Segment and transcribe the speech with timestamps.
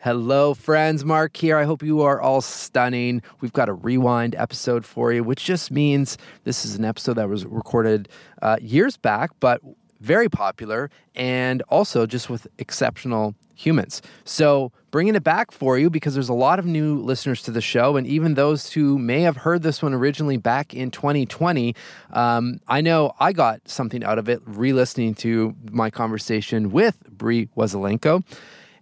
[0.00, 1.04] Hello, friends.
[1.04, 1.56] Marc here.
[1.56, 3.20] I hope you are all stunning.
[3.40, 7.28] We've got a rewind episode for you, which just means this is an episode that
[7.28, 8.08] was recorded
[8.40, 9.60] uh, years back, but
[9.98, 14.00] very popular and also just with exceptional humans.
[14.24, 17.60] So, bringing it back for you because there's a lot of new listeners to the
[17.60, 21.74] show, and even those who may have heard this one originally back in 2020.
[22.12, 27.00] Um, I know I got something out of it re listening to my conversation with
[27.10, 28.22] Bree Wasylenko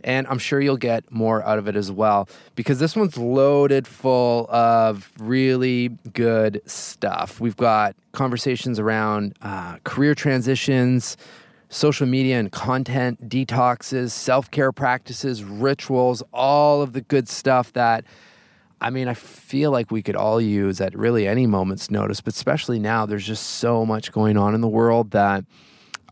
[0.07, 3.86] and I'm sure you'll get more out of it as well because this one's loaded
[3.86, 7.40] full of really good stuff.
[7.40, 11.16] We've got conversations around uh, career transitions,
[11.68, 18.04] social media and content detoxes, self care practices, rituals, all of the good stuff that.
[18.79, 22.35] I mean, I feel like we could all use at really any moment's notice, but
[22.35, 25.46] especially now, there's just so much going on in the world that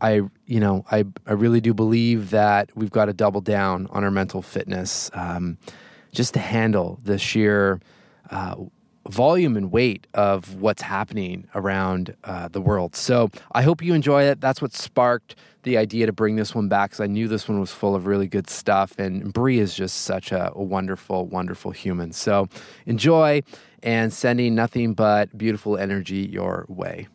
[0.01, 4.03] I, you know, I, I really do believe that we've got to double down on
[4.03, 5.57] our mental fitness um,
[6.11, 7.79] just to handle the sheer
[8.29, 8.55] uh,
[9.09, 12.95] volume and weight of what's happening around uh, the world.
[12.95, 14.41] So I hope you enjoy it.
[14.41, 17.59] That's what sparked the idea to bring this one back because I knew this one
[17.59, 18.97] was full of really good stuff.
[18.97, 22.13] And Bree is just such a, a wonderful, wonderful human.
[22.13, 22.47] So
[22.85, 23.43] enjoy
[23.83, 27.07] and sending nothing but beautiful energy your way.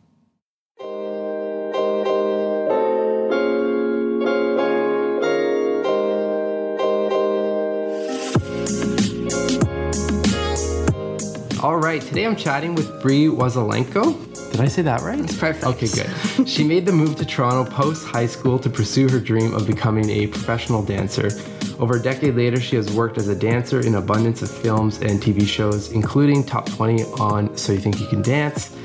[11.63, 14.51] All right, today I'm chatting with Bree Wasylenko.
[14.51, 15.19] Did I say that right?
[15.19, 15.63] It's perfect.
[15.63, 16.47] Okay, good.
[16.49, 20.09] she made the move to Toronto post high school to pursue her dream of becoming
[20.09, 21.29] a professional dancer.
[21.77, 25.21] Over a decade later, she has worked as a dancer in abundance of films and
[25.21, 28.75] TV shows, including Top 20 on So You Think You Can Dance,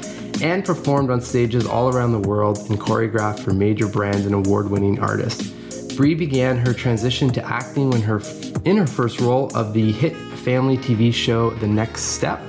[0.43, 4.71] and performed on stages all around the world and choreographed for major brands and award
[4.71, 5.51] winning artists.
[5.95, 8.21] Bree began her transition to acting when her
[8.67, 12.43] in her first role of the hit family TV show The Next Step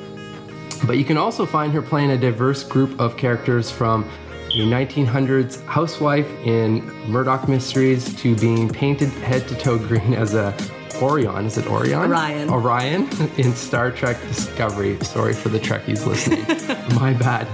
[0.86, 4.04] but you can also find her playing a diverse group of characters from
[4.50, 10.56] a 1900s housewife in Murdoch Mysteries to being painted head to toe green as a
[11.02, 11.46] Orion.
[11.46, 12.12] Is it Orion?
[12.12, 12.50] Orion.
[12.50, 13.04] Orion
[13.38, 14.98] in Star Trek Discovery.
[15.04, 16.42] Sorry for the Trekkies listening.
[17.00, 17.48] My bad.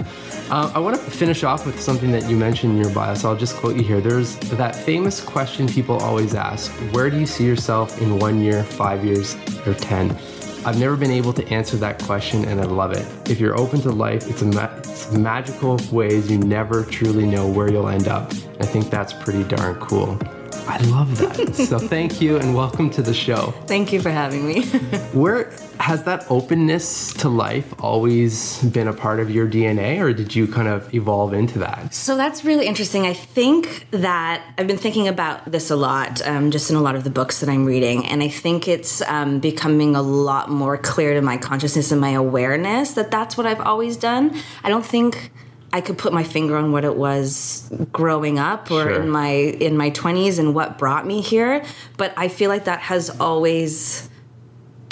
[0.50, 3.30] Uh, I want to finish off with something that you mentioned in your bio, so
[3.30, 4.02] I'll just quote you here.
[4.02, 8.64] There's that famous question people always ask Where do you see yourself in one year,
[8.64, 9.36] five years,
[9.66, 10.18] or 10?
[10.66, 13.06] I've never been able to answer that question, and I love it.
[13.30, 17.46] If you're open to life, it's a ma- it's magical ways you never truly know
[17.50, 18.32] where you'll end up.
[18.62, 20.18] I think that's pretty darn cool.
[20.66, 21.54] I love that.
[21.54, 23.54] so thank you and welcome to the show.
[23.68, 24.64] Thank you for having me.
[25.12, 25.52] Where
[25.84, 30.48] has that openness to life always been a part of your DNA or did you
[30.48, 31.94] kind of evolve into that?
[31.94, 33.06] So that's really interesting.
[33.06, 36.96] I think that I've been thinking about this a lot, um, just in a lot
[36.96, 38.06] of the books that I'm reading.
[38.06, 42.12] And I think it's um, becoming a lot more clear to my consciousness and my
[42.12, 44.34] awareness that that's what I've always done.
[44.64, 45.32] I don't think
[45.74, 49.02] I could put my finger on what it was growing up or Sure.
[49.02, 49.32] in my
[49.68, 51.66] in my 20s and what brought me here,
[51.98, 54.10] but I feel like that has always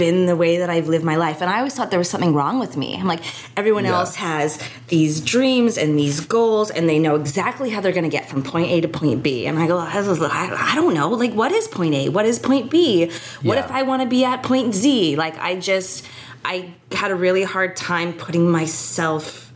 [0.01, 1.41] been the way that I've lived my life.
[1.41, 2.97] And I always thought there was something wrong with me.
[2.99, 3.21] I'm like,
[3.55, 3.99] everyone Yeah.
[3.99, 8.15] else has these dreams and these goals, and they know exactly how they're going to
[8.19, 9.45] get from point A to point B.
[9.45, 11.09] And I go, I, I don't know.
[11.09, 12.09] Like, what is point A?
[12.09, 13.11] What is point B?
[13.43, 13.65] What Yeah.
[13.65, 15.15] if I want to be at point Z?
[15.17, 16.03] Like, I just,
[16.43, 19.50] I had a really hard time putting myself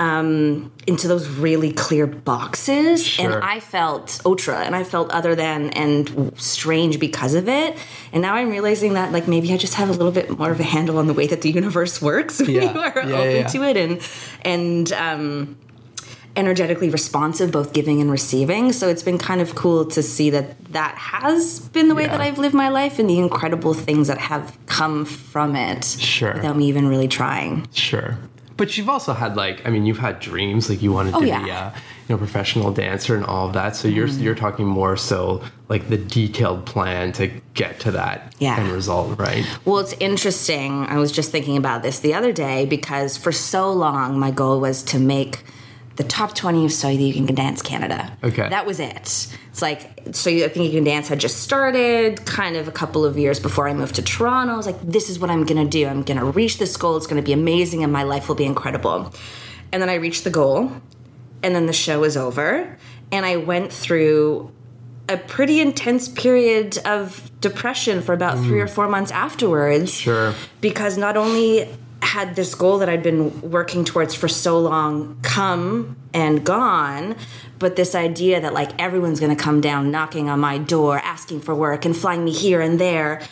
[0.00, 3.04] um, into those really clear boxes.
[3.06, 3.26] Sure.
[3.36, 7.76] And I felt ultra and I felt other than and strange because of it.
[8.12, 10.58] And now I'm realizing that like maybe I just have a little bit more of
[10.58, 12.72] a handle on the way that the universe works when Yeah.
[12.72, 13.46] you are Yeah, open yeah.
[13.48, 14.00] to it and
[14.42, 15.56] and um
[16.36, 20.56] energetically responsive both giving and receiving so it's been kind of cool to see that
[20.72, 22.12] that has been the way Yeah.
[22.12, 26.32] that i've lived my life and the incredible things that have come from it Sure.
[26.34, 28.16] without me even really trying Sure.
[28.60, 31.26] But you've also had like I mean you've had dreams like you wanted Oh, to
[31.26, 31.42] yeah.
[31.42, 31.72] be a
[32.06, 33.74] you know professional dancer and all of that.
[33.74, 34.22] So you're Mm-hmm.
[34.22, 38.58] you're talking more so like the detailed plan to get to that Yeah.
[38.60, 39.46] end result, right?
[39.64, 40.84] Well, it's interesting.
[40.94, 44.60] I was just thinking about this the other day because for so long my goal
[44.60, 45.42] was to make
[46.00, 48.10] the top 20 of So You Can Dance Canada.
[48.24, 48.48] Okay.
[48.48, 49.28] That was it.
[49.50, 53.04] It's like, So You Think You Can Dance had just started kind of a couple
[53.04, 54.54] of years before I moved to Toronto.
[54.54, 55.86] I was like, this is what I'm going to do.
[55.86, 56.96] I'm going to reach this goal.
[56.96, 59.12] It's going to be amazing and my life will be incredible.
[59.72, 60.72] And then I reached the goal
[61.42, 62.78] and then the show was over
[63.12, 64.50] and I went through
[65.06, 68.64] a pretty intense period of depression for about three mm.
[68.64, 69.92] or four months afterwards.
[69.92, 70.32] Sure.
[70.62, 71.68] Because not only
[72.10, 77.14] had this goal that I'd been working towards for so long come and gone,
[77.60, 81.54] but this idea that like everyone's gonna come down knocking on my door, asking for
[81.54, 83.22] work and flying me here and there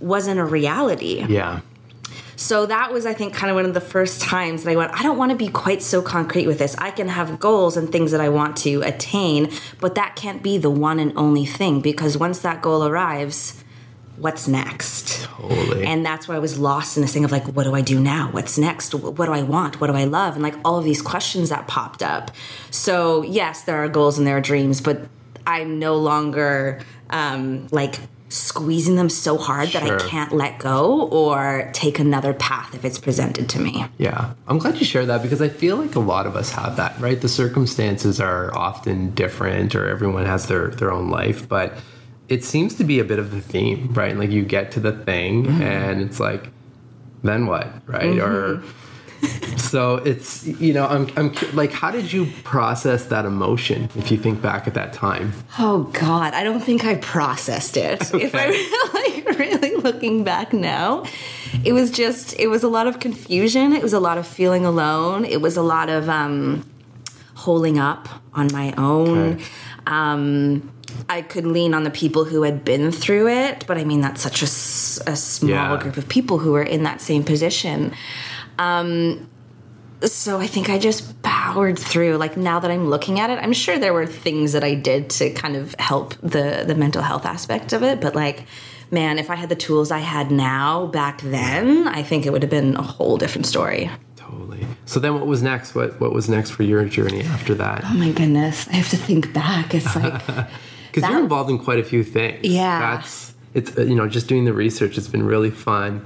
[0.00, 1.24] wasn't a reality.
[1.28, 1.62] Yeah.
[2.36, 4.92] So that was, I think, kind of one of the first times that I went,
[4.92, 6.76] I don't want to be quite so concrete with this.
[6.78, 9.50] I can have goals and things that I want to attain,
[9.80, 13.64] but that can't be the one and only thing because once that goal arrives,
[14.18, 15.24] what's next?
[15.24, 15.86] Totally.
[15.86, 18.00] And that's where I was lost in this thing of like, what do I do
[18.00, 18.30] now?
[18.30, 18.94] What's next?
[18.94, 19.80] What do I want?
[19.80, 20.34] What do I love?
[20.34, 22.30] And like all of these questions that popped up.
[22.70, 25.02] So, yes, there are goals and there are dreams, but
[25.46, 26.80] I'm no longer
[27.10, 27.98] um, like
[28.28, 32.98] squeezing them so hard that I can't let go or take another path if it's
[32.98, 33.86] presented to me.
[33.96, 36.76] Yeah, I'm glad you shared that because I feel like a lot of us have
[36.76, 37.18] that, right?
[37.18, 41.78] The circumstances are often different, or everyone has their their own life, but
[42.28, 44.16] it seems to be a bit of the theme, right?
[44.16, 46.50] Like you get to the thing, and it's like,
[47.22, 48.18] then what, right?
[48.18, 48.62] Or
[49.56, 54.18] so it's you know I'm I'm like, how did you process that emotion if you
[54.18, 55.32] think back at that time?
[55.58, 58.02] Oh God, I don't think I processed it.
[58.18, 58.50] If I'm
[58.94, 61.04] like really looking back now,
[61.64, 63.72] it was just it was a lot of confusion.
[63.72, 65.24] It was a lot of feeling alone.
[65.24, 66.68] It was a lot of um,
[67.34, 69.34] holding up on my own.
[69.34, 69.44] Okay.
[69.86, 70.70] Um,
[71.08, 74.20] I could lean on the people who had been through it, but I mean that's
[74.22, 75.76] such a small Yeah.
[75.80, 77.92] group of people who were in that same position.
[78.58, 79.28] Um,
[80.02, 82.16] so I think I just powered through.
[82.18, 85.10] Like now that I'm looking at it, I'm sure there were things that I did
[85.10, 88.00] to kind of help the the mental health aspect of it.
[88.00, 88.44] But like,
[88.90, 92.42] man, if I had the tools I had now back then, I think it would
[92.42, 93.90] have been a whole different story.
[94.16, 94.64] Totally.
[94.84, 95.74] So then, what was next?
[95.74, 97.82] What what was next for your journey after that?
[97.84, 99.74] Oh my goodness, I have to think back.
[99.74, 100.22] It's like,
[100.92, 102.40] Because you're involved in quite a few things.
[102.44, 102.78] Yeah.
[102.96, 104.98] That's it's uh, you know just doing the research.
[104.98, 106.04] It's been really fun.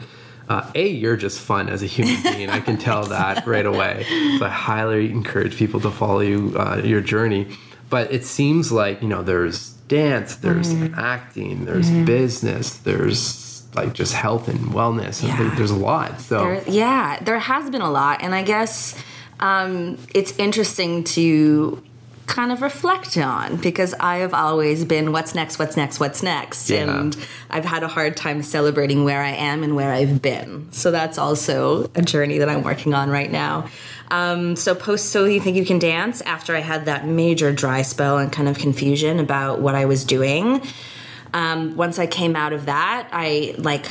[0.48, 2.50] Uh, a, you're just fun as a human being.
[2.50, 4.04] I can tell that right away.
[4.38, 7.56] So I highly encourage people to follow you uh, your journey.
[7.90, 10.94] But it seems like you know there's dance, there's Mm-hmm.
[10.98, 15.22] acting, there's business, there's like just health and wellness.
[15.26, 15.36] Yeah.
[15.38, 16.20] there- there's a lot.
[16.20, 18.94] So There, yeah, there has been a lot, and I guess
[19.40, 21.82] um, it's interesting to
[22.26, 26.70] kind of reflect on because I have always been what's next, what's next, what's next,
[26.70, 26.82] Yeah.
[27.00, 27.16] and
[27.50, 30.68] I've had a hard time celebrating where I am and where I've been.
[30.72, 33.68] So that's also a journey that I'm working on right now.
[34.10, 37.82] Um, so post so you think you can dance after I had that major dry
[37.82, 40.62] spell and kind of confusion about what I was doing.
[41.34, 43.86] Um, once I came out of that, I like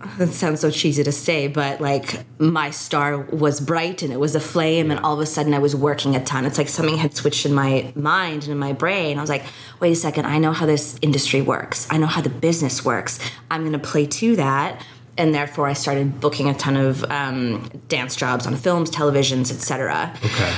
[0.18, 4.34] that sounds so cheesy to say, but like my star was bright and it was
[4.34, 6.46] a flame, and all of a sudden I was working a ton.
[6.46, 9.18] It's like something had switched in my mind and in my brain.
[9.18, 9.44] I was like,
[9.78, 13.18] wait a second, I know how this industry works, I know how the business works.
[13.50, 14.84] I'm going to play to that.
[15.18, 20.14] And therefore, I started booking a ton of um, dance jobs on films, televisions, etc.
[20.24, 20.54] okay.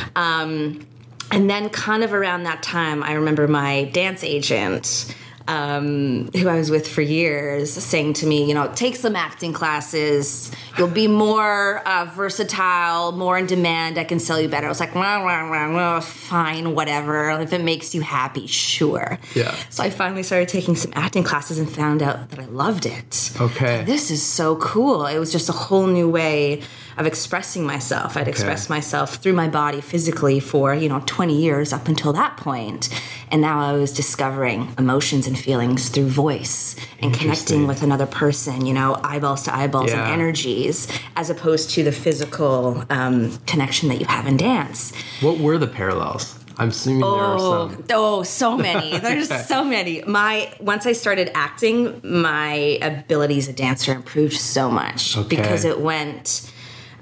[1.32, 5.16] And then, kind of around that time, I remember my dance agent,
[5.48, 9.52] um, who I was with for years, saying to me, you know, take some acting
[9.52, 10.50] classes.
[10.78, 13.98] You'll be more uh, versatile, more in demand.
[13.98, 14.66] I can sell you better.
[14.66, 17.30] I was like, "Wah, wah, wah, wah, fine, whatever.
[17.40, 19.18] If it makes you happy, sure.
[19.34, 19.54] Yeah.
[19.70, 23.32] So I finally started taking some acting classes and found out that I loved it.
[23.40, 23.84] Okay.
[23.84, 25.06] This is so cool.
[25.06, 26.62] It was just a whole new way
[26.96, 28.16] of expressing myself.
[28.16, 32.36] I'd expressed myself through my body physically for, you know, 20 years up until that
[32.36, 32.88] point.
[33.30, 38.66] And now I was discovering emotions and feelings through voice and connecting with another person,
[38.66, 40.02] you know, eyeballs to eyeballs Yeah.
[40.04, 44.92] and energies, as opposed to the physical um, connection that you have in dance.
[45.20, 46.38] What were the parallels?
[46.58, 47.84] I'm assuming there are Oh, some.
[47.90, 48.98] oh, so many.
[48.98, 50.02] There's so many.
[50.06, 55.34] My once I started acting, my ability as a dancer improved so much Okay.
[55.36, 56.51] because it went.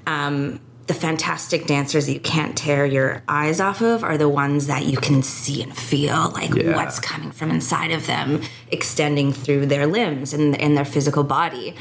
[0.07, 4.67] Um, the fantastic dancers that you can't tear your eyes off of are the ones
[4.67, 6.75] that you can see and feel like Yeah.
[6.75, 8.41] what's coming from inside of them,
[8.71, 11.75] extending through their limbs and, and their physical body.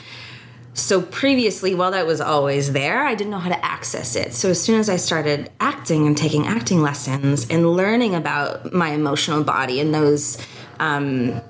[0.74, 4.32] So previously, while that was always there, I didn't know how to access it.
[4.34, 8.90] So as soon as I started acting and taking acting lessons and learning about my
[8.90, 10.38] emotional body and those,
[10.78, 11.40] um,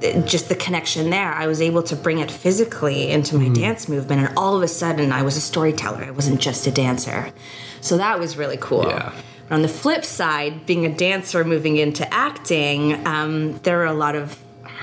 [0.00, 4.26] just the connection there, I was able to bring it physically into my dance movement.
[4.26, 6.04] And all of a sudden, I was a storyteller.
[6.04, 7.32] I wasn't just a dancer.
[7.80, 8.86] So that was really cool.
[8.86, 9.12] Yeah.
[9.48, 13.94] But on the flip side, being a dancer moving into acting, um, there are a
[13.94, 14.38] lot of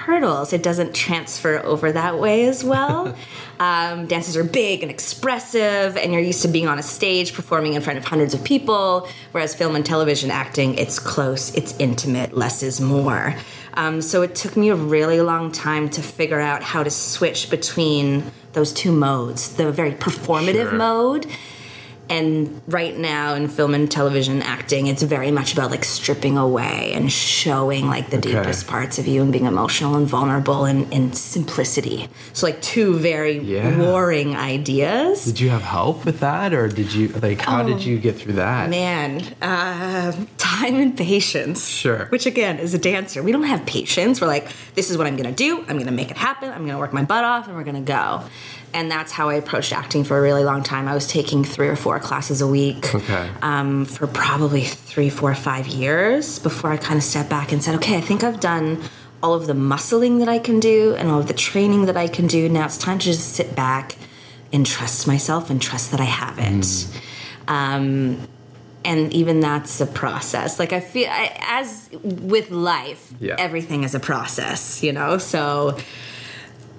[0.06, 0.54] hurdles.
[0.54, 3.16] It doesn't transfer over that way as well.
[3.60, 7.74] um, dances are big and expressive, and you're used to being on a stage performing
[7.74, 12.38] in front of hundreds of people, whereas film and television acting, it's close, it's intimate,
[12.38, 13.36] less is more.
[13.74, 17.50] Um, so it took me a really long time to figure out how to switch
[17.50, 20.78] between those two modes the very performative Sure.
[20.78, 21.28] mode
[22.10, 26.92] and right now in film and television acting it's very much about like stripping away
[26.94, 28.32] and showing like the Okay.
[28.34, 32.98] deepest parts of you and being emotional and vulnerable and, and simplicity so like two
[33.00, 33.80] very Yeah.
[33.80, 37.42] warring ideas Did you have help with that, or did you like?
[37.42, 38.68] How did you get through that?
[38.68, 42.06] Oh, man uh, time and patience Sure.
[42.10, 45.16] which again is a dancer we don't have patience we're like this is what i'm
[45.18, 47.64] gonna do i'm gonna make it happen i'm gonna work my butt off and we're
[47.64, 48.22] gonna go
[48.76, 50.88] and that's how i approached acting for a really long time.
[50.88, 53.30] I was taking three or four classes a week Okay.
[53.42, 57.74] um, for probably three four five years before i kind of stepped back and said
[57.76, 58.68] okay i think i've done
[59.24, 62.08] all of the muscling that i can do and all of the training that i
[62.08, 62.42] can do.
[62.50, 63.96] Now it's time to just sit back
[64.54, 66.66] and trust myself and trust that i have it.
[67.48, 68.28] Um,
[68.84, 70.60] and even that's a process.
[70.60, 73.36] Like i feel I, as with life Yeah.
[73.40, 75.18] everything is a process you know?
[75.18, 75.78] So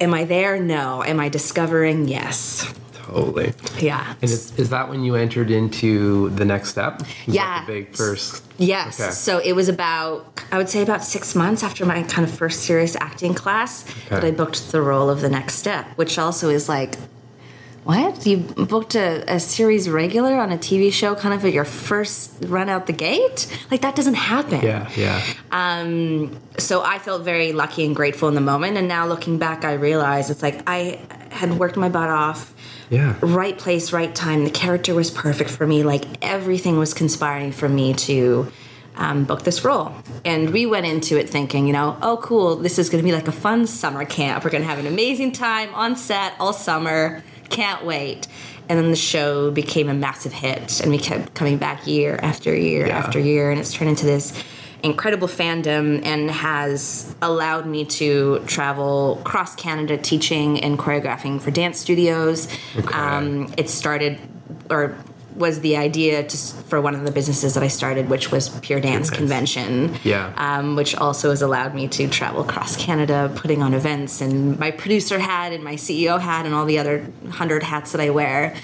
[0.00, 2.72] am i there no am i discovering yes
[3.06, 3.52] Totally.
[3.78, 6.98] yeah And is, is that when you entered into the next step?
[6.98, 7.64] Was that Yeah.
[7.64, 8.42] The big first.
[8.58, 9.00] Yes.
[9.00, 9.12] Okay.
[9.12, 12.64] So it was about, I would say, about six months after my kind of first
[12.64, 16.68] serious acting class that I booked the role of the next step, which also is
[16.68, 16.96] like,
[17.86, 18.26] what?
[18.26, 22.32] You booked a, a series regular on a TV show kind of at your first
[22.46, 23.46] run out the gate?
[23.70, 24.60] Like, that doesn't happen.
[24.60, 24.90] Yeah.
[24.96, 25.22] Yeah.
[25.52, 28.76] Um, so I felt very lucky and grateful in the moment.
[28.76, 30.98] And now looking back, I realize it's like I
[31.30, 32.54] had worked my butt off
[32.90, 33.14] Yeah.
[33.20, 34.44] right place, right time.
[34.44, 35.82] The character was perfect for me.
[35.84, 38.50] Like everything was conspiring for me to
[38.96, 39.92] um, book this role.
[40.24, 43.12] And we went into it thinking, you know, oh, cool, this is going to be
[43.14, 44.42] like a fun summer camp.
[44.42, 47.22] We're going to have an amazing time on set all summer.
[47.50, 48.26] Can't wait.
[48.68, 52.54] And then the show became a massive hit, and we kept coming back year after
[52.54, 52.98] year Yeah.
[52.98, 54.32] after year, and it's turned into this
[54.82, 61.78] incredible fandom and has allowed me to travel across Canada teaching and choreographing for dance
[61.78, 62.48] studios.
[62.76, 62.92] Okay.
[62.98, 64.18] Um, it started,
[64.68, 64.96] or
[65.36, 68.80] was the idea to, for one of the businesses that I started, which was Pure
[68.80, 69.10] Dance.
[69.10, 69.94] Convention.
[70.04, 70.32] Yeah.
[70.36, 74.70] Um, which also has allowed me to travel across Canada, putting on events, and my
[74.70, 78.54] producer hat, and my CEO hat, and all the other hundred hats that I wear.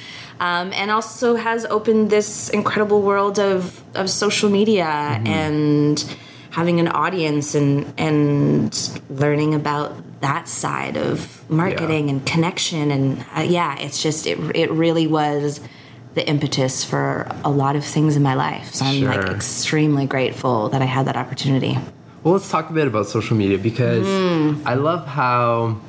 [0.41, 6.03] Um, and also has opened this incredible world of, of social media and
[6.51, 12.15] having an audience and and learning about that side of marketing Yeah.
[12.15, 15.61] and connection and uh, yeah it's just it, it really was
[16.15, 20.69] the impetus for a lot of things in my life so i'm like extremely grateful
[20.69, 21.77] that i had that opportunity
[22.23, 24.63] Well, let's talk a bit about social media because Mm.
[24.67, 25.81] I love how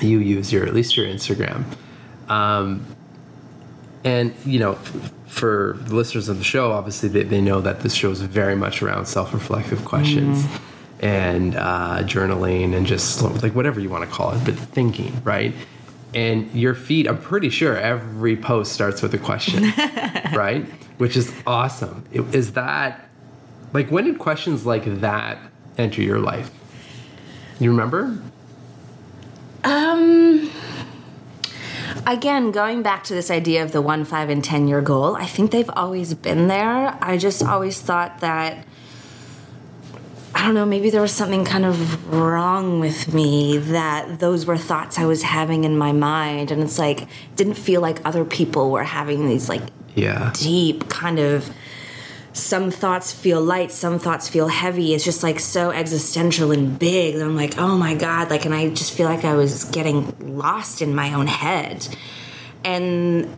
[0.00, 1.64] you use your, at least your Instagram.
[2.28, 2.86] Um,
[4.04, 7.80] and, you know, f- for the listeners of the show, obviously they, they know that
[7.80, 11.04] this show is very much around self reflective questions Mm-hmm.
[11.04, 15.52] and uh, journaling and just like whatever you want to call it, but thinking, right?
[16.14, 19.64] And your feed, I'm pretty sure every post starts with a question,
[20.34, 20.64] right?
[20.98, 22.04] Which is awesome.
[22.12, 23.08] is that
[23.72, 25.38] like when did questions like that
[25.78, 26.50] enter your life?
[27.58, 28.18] You remember?
[29.64, 30.50] Um,
[32.06, 35.26] again, going back to this idea of the one, five, and 10 year goal, I
[35.26, 36.96] think they've always been there.
[37.00, 38.66] I just always thought that,
[40.40, 44.56] I don't know, maybe there was something kind of wrong with me that those were
[44.56, 46.50] thoughts I was having in my mind.
[46.50, 47.06] And it's like,
[47.36, 49.60] didn't feel like other people were having these like
[49.94, 50.30] Yeah.
[50.32, 51.50] deep kind of
[52.32, 57.16] some thoughts feel light some thoughts feel heavy it's just like so existential and big
[57.16, 60.14] that i'm like oh my god like and i just feel like i was getting
[60.38, 61.88] lost in my own head
[62.64, 63.36] and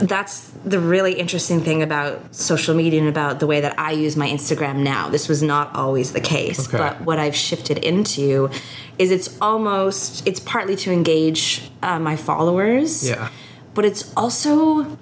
[0.00, 4.16] that's the really interesting thing about social media and about the way that I use
[4.16, 5.08] my Instagram now.
[5.08, 6.76] This was not always the case, Okay.
[6.78, 8.50] but what I've shifted into
[8.98, 13.28] is it's almost it's partly to engage uh, my followers, Yeah.
[13.74, 14.98] but it's also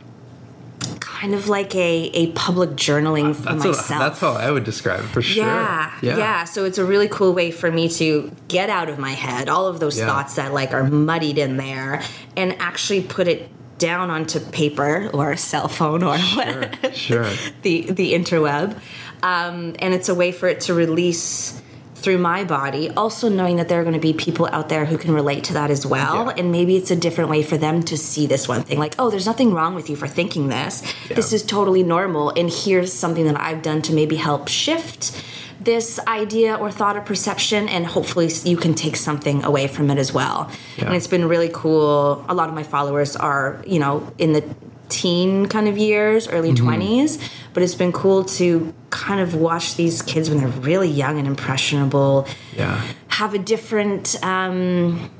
[1.01, 3.89] kind of like a, a public journaling for That's, myself.
[3.91, 5.45] what, that's how I would describe it for sure.
[5.47, 9.13] Yeah, yeah, So it's a really cool way for me to get out of my
[9.13, 10.07] head all of those Yeah.
[10.07, 12.03] thoughts that like are muddied in there
[12.37, 13.49] and actually put it
[13.85, 16.71] down onto paper or a cell phone or Sure.
[16.93, 17.31] sure.
[17.63, 18.79] the the interweb.
[19.23, 21.61] Um, and it's a way for it to release
[21.97, 24.99] through my body, also knowing that there are going to be people out there who
[24.99, 26.27] can relate to that as well.
[26.27, 26.35] Yeah.
[26.37, 29.09] And maybe it's a different way for them to see this one thing like, oh,
[29.11, 30.83] there's nothing wrong with you for thinking this.
[31.09, 32.31] This is totally normal.
[32.37, 35.25] And here's something that I've done to maybe help shift
[35.61, 37.69] this idea or thought or perception.
[37.69, 40.51] And hopefully you can take something away from it as well.
[40.77, 40.87] Yeah.
[40.87, 42.25] And it's been really cool.
[42.29, 44.45] A lot of my followers are, you know, in the
[44.91, 46.69] teen kind of years, early Mm-hmm.
[46.69, 51.19] 20s, but it's been cool to kind of watch these kids when they're really young
[51.19, 52.81] and impressionable Yeah.
[53.09, 55.11] have a different um,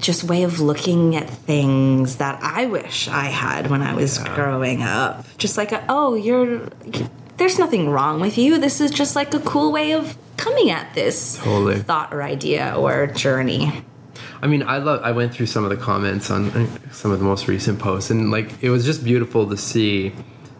[0.00, 4.82] just way of looking at things that I wish I had when I was growing
[4.82, 5.24] up.
[5.38, 6.68] Just like, a, oh, you're
[7.36, 8.58] there's nothing wrong with you.
[8.58, 11.78] This is just like a cool way of coming at this Totally.
[11.80, 13.84] thought or idea or journey.
[14.42, 15.02] I mean, I love.
[15.04, 18.10] I went through some of the comments on uh, some of the most recent posts,
[18.10, 20.12] and like it was just beautiful to see.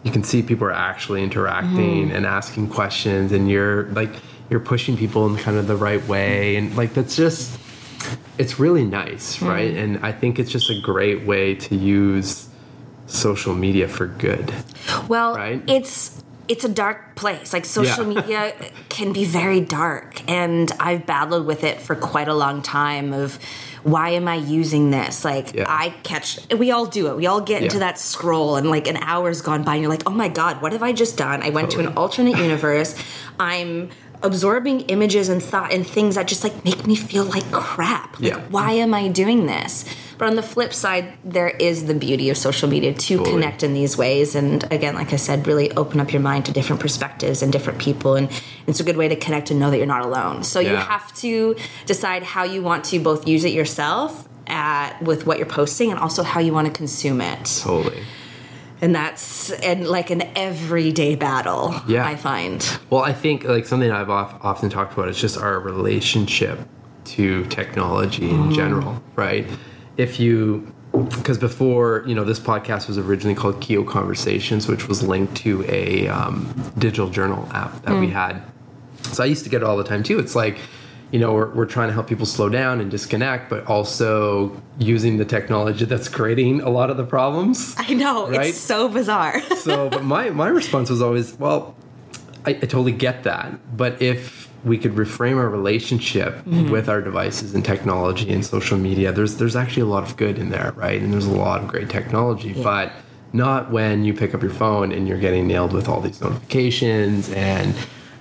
[0.03, 4.09] You can see people are actually interacting and asking questions, and you're like
[4.49, 7.57] you're pushing people in kind of the right way, and like that's just
[8.37, 9.73] it's really nice, right?
[9.73, 12.47] And I think it's just a great way to use
[13.07, 14.53] social media for good.
[15.09, 15.61] Well, Right?
[15.67, 17.53] it's it's a dark place.
[17.53, 18.21] Like social Yeah.
[18.21, 18.53] media
[18.89, 23.13] can be very dark, and I've battled with it for quite a long time.
[23.13, 23.39] Of
[23.83, 25.23] why am I using this?
[25.25, 25.65] Like Yeah.
[25.67, 27.15] I catch, we all do it.
[27.17, 30.03] We all get into that scroll, and like an hour's gone by, and you're like,
[30.05, 31.41] oh my god, what have I just done?
[31.41, 32.95] I went to an alternate universe.
[33.39, 33.89] I'm
[34.21, 38.19] absorbing images and thought and things that just like make me feel like crap.
[38.19, 38.39] Like, Yeah.
[38.49, 39.83] why am I doing this?
[40.17, 43.31] But on the flip side, there is the beauty of social media to Totally.
[43.31, 44.35] connect in these ways.
[44.35, 47.79] And again, like I said, really open up your mind to different perspectives and different
[47.79, 48.15] people.
[48.15, 48.29] And
[48.67, 50.43] it's a good way to connect and know that you're not alone.
[50.43, 51.55] So you have to
[51.85, 55.99] decide how you want to both use it yourself at, with what you're posting and
[55.99, 57.59] also how you want to consume it.
[57.63, 58.03] Totally.
[58.81, 62.05] And that's and like an everyday battle, Yeah.
[62.05, 62.79] I find.
[62.89, 66.59] Well, I think like something I've of, often talked about is just our relationship
[67.05, 68.53] to technology in mm-hmm.
[68.53, 69.45] general, right?
[69.97, 75.01] If you because before you know this podcast was originally called Keo Conversations, which was
[75.03, 78.41] linked to a um, digital journal app that we had.
[79.11, 80.19] So I used to get it all the time too.
[80.19, 80.57] It's like
[81.11, 85.17] you know we're, we're trying to help people slow down and disconnect, but also using
[85.17, 88.47] the technology that's creating a lot of the problems I know, Right?
[88.47, 89.39] it's so bizarre.
[89.57, 91.75] so but my my response was always well
[92.45, 96.71] I, I totally get that but if we could reframe our relationship mm-hmm.
[96.71, 99.11] with our devices and technology and social media.
[99.11, 101.01] There's there's actually a lot of good in there right?
[101.01, 102.91] And there's a lot of great technology but
[103.33, 107.31] not when you pick up your phone and you're getting nailed with all these notifications
[107.31, 107.75] and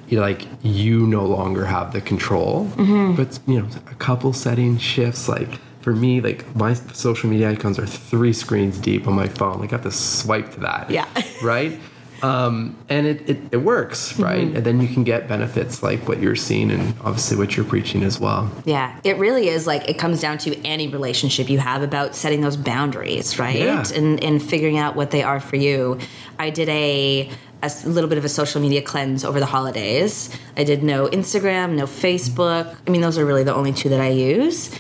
[0.09, 2.67] you're like you no longer have the control.
[2.77, 3.15] Mm-hmm.
[3.15, 7.79] But you know a couple setting shifts like for me like my social media icons
[7.79, 9.61] are three screens deep on my phone.
[9.61, 10.91] Like i have to swipe to that.
[10.91, 11.07] Yeah.
[11.43, 11.79] right
[12.23, 16.21] um, and it, it, it works right and then you can get benefits like what
[16.21, 19.99] you're seeing and obviously what you're preaching as well Yeah, it really is like it
[19.99, 23.57] comes down to any relationship you have about setting those boundaries, right?
[23.57, 23.85] Yeah.
[23.95, 25.99] And and figuring out what they are for you.
[26.39, 27.31] I did a
[27.63, 30.31] a little bit of a social media cleanse over the holidays.
[30.57, 32.75] I did no Instagram, no Facebook.
[32.87, 34.71] I mean, those are really the only two that I use.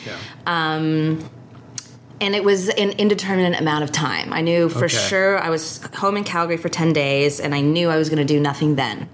[0.46, 1.24] Um,
[2.22, 4.32] and it was an indeterminate amount of time.
[4.32, 4.96] I knew for Okay.
[4.96, 8.26] sure I was home in Calgary for 10 days and I knew I was going
[8.26, 9.08] to do nothing then.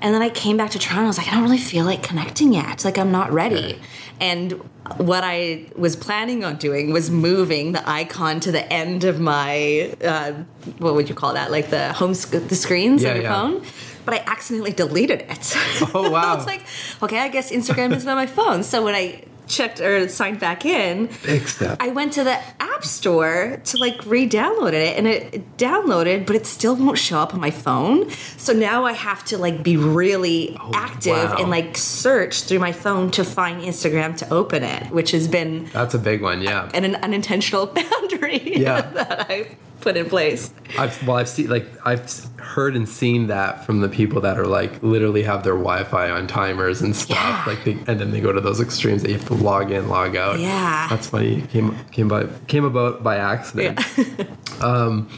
[0.00, 1.04] And then I came back to Toronto.
[1.04, 2.84] I was like, I don't really feel like connecting yet.
[2.84, 3.56] Like, I'm not ready.
[3.74, 3.78] Okay.
[4.20, 4.52] And
[4.98, 9.94] what I was planning on doing was moving the icon to the end of my,
[10.04, 10.32] uh,
[10.78, 11.50] what would you call that?
[11.52, 13.32] Like the home, sc- the screens Yeah, on your yeah.
[13.40, 13.62] phone.
[14.04, 15.56] But I accidentally deleted it.
[15.94, 16.32] Oh, wow.
[16.32, 16.64] I was like,
[17.02, 18.64] okay, I guess Instagram is not on my phone.
[18.64, 22.84] So when I checked or signed back in, big step I went to the app
[22.84, 27.40] store to like re-download it and it downloaded, but it still won't show up on
[27.40, 28.10] my phone.
[28.38, 31.36] So now I have to like be really oh, active wow.
[31.38, 35.66] and like search through my phone to find Instagram to open it, which has been
[35.66, 37.66] that's a big one yeah an, an unintentional
[38.12, 38.80] boundary Yeah.
[38.92, 40.52] that I've put in place.
[40.78, 44.46] I've well, I've seen like I've heard and seen that from the people that are
[44.46, 47.18] like literally have their Wi-Fi on timers and stuff.
[47.18, 47.44] Yeah.
[47.46, 49.88] Like, they, and then they go to those extremes that you have to log in,
[49.88, 50.40] log out.
[50.40, 50.86] Yeah.
[50.88, 51.42] that's funny.
[51.42, 53.80] Came came by came about by accident.
[54.62, 55.08] um,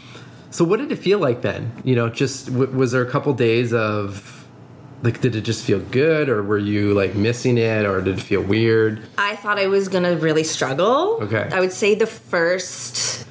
[0.51, 1.73] so what did it feel like then?
[1.85, 4.47] You know, just w- was there a couple days of
[5.03, 8.23] like, did it just feel good, or were you like missing it, or did it
[8.23, 9.03] feel weird?
[9.19, 11.19] I thought I was gonna really struggle.
[11.23, 11.49] Okay.
[11.53, 13.27] I would say the first.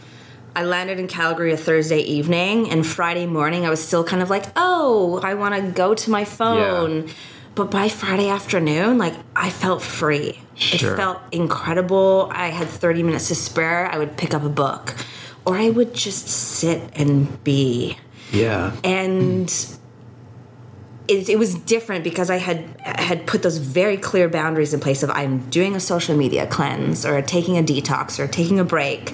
[0.56, 4.30] I landed in Calgary a Thursday evening, and Friday morning I was still kind of
[4.30, 7.08] like, oh, I want to go to my phone.
[7.08, 7.14] Yeah.
[7.56, 10.40] But by Friday afternoon, like I felt free.
[10.56, 10.94] Sure.
[10.94, 12.30] It felt incredible.
[12.34, 13.88] I had 30 minutes to spare.
[13.88, 14.96] I would pick up a book,
[15.46, 17.98] or I would just sit and be
[18.32, 18.76] Yeah.
[18.84, 19.50] and
[21.08, 25.04] it, it was different because I had had put those very clear boundaries in place
[25.04, 29.14] of I'm doing a social media cleanse or taking a detox or taking a break.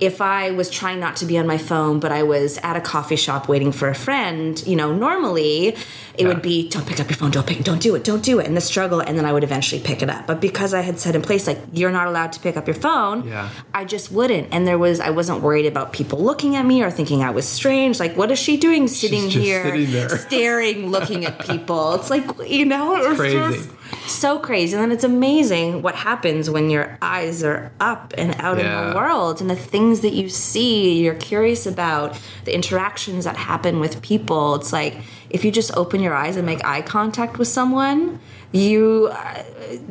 [0.00, 2.80] If I was trying not to be on my phone, but I was at a
[2.80, 5.76] coffee shop waiting for a friend, you know, normally
[6.18, 8.40] it would be don't pick up your phone, don't pick, don't do it, don't do
[8.40, 10.26] it, and the struggle, and then I would eventually pick it up.
[10.26, 12.74] But because I had set in place like you're not allowed to pick up your
[12.74, 13.48] phone, Yeah.
[13.72, 14.48] I just wouldn't.
[14.52, 17.46] And there was I wasn't worried about people looking at me or thinking I was
[17.48, 18.00] strange.
[18.00, 21.94] Like, what is she doing sitting here, sitting staring, looking at people?
[21.94, 23.36] It's like you know, it was crazy.
[23.36, 23.70] just
[24.06, 24.74] so crazy.
[24.74, 28.94] And then it's amazing what happens when your eyes are up and out in the
[28.96, 34.02] world and the things that you see, you're curious about, the interactions that happen with
[34.02, 34.54] people.
[34.56, 34.96] It's like
[35.30, 38.20] if you just open your eyes and make eye contact with someone,
[38.52, 39.44] you uh,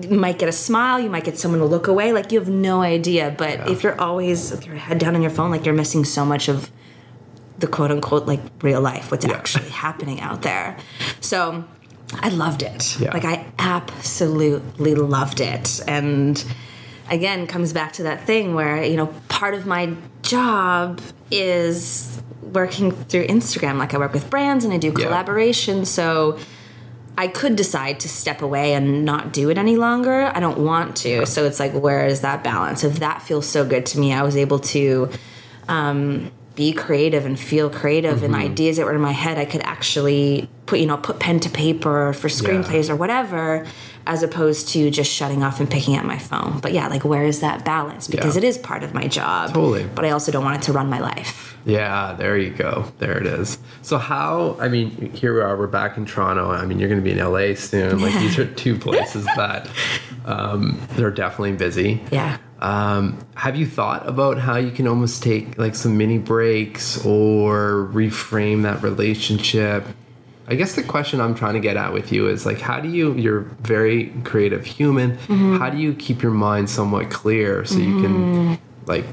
[0.10, 2.12] might get a smile, you might get someone to look away.
[2.12, 3.34] Like you have no idea.
[3.38, 6.26] But if you're always with your head down on your phone, like you're missing so
[6.26, 6.72] much of
[7.60, 10.78] the quote unquote like real life, what's actually happening out there.
[11.20, 11.66] So
[12.14, 13.00] I loved it.
[13.00, 13.14] Yeah.
[13.14, 15.82] Like I absolutely loved it.
[15.88, 16.44] And
[17.10, 22.22] again, comes back to that thing where, you know, part of my job is
[22.54, 23.78] working through Instagram.
[23.78, 25.86] Like I work with brands and I do Yeah.
[25.86, 26.38] So
[27.18, 30.32] I could decide to step away and not do it any longer.
[30.34, 31.26] I don't want to.
[31.26, 32.84] So it's like, where is that balance?
[32.84, 35.10] If that feels so good to me, I was able to
[35.68, 39.38] um, be creative and feel creative and ideas that were in my head.
[39.38, 43.66] I could actually put, you know, put pen to paper for screenplays or whatever,
[44.08, 46.60] as opposed to just shutting off and picking up my phone.
[46.60, 48.08] But yeah, like, where is that balance?
[48.08, 48.40] Because Yeah.
[48.40, 49.50] it is part of my job.
[49.54, 49.86] Totally.
[49.94, 51.56] But I also don't want it to run my life.
[51.64, 52.92] Yeah, there you go.
[52.98, 53.60] There it is.
[53.84, 54.58] So how?
[54.60, 55.56] I mean, here we are.
[55.56, 56.50] We're back in Toronto.
[56.50, 58.00] I mean, you're going to be in LA soon.
[58.02, 59.70] Like these are two places that
[60.26, 62.02] um, they're definitely busy.
[62.12, 62.38] Yeah.
[62.60, 67.90] Um, have you thought about how you can almost take like some mini breaks or
[67.94, 69.86] reframe that relationship?
[70.48, 72.88] I guess the question I'm trying to get at with you is like, how do
[72.90, 73.14] you?
[73.16, 75.18] You're very creative human.
[75.18, 75.58] Mm-hmm.
[75.58, 79.06] How do you keep your mind somewhat clear so you can like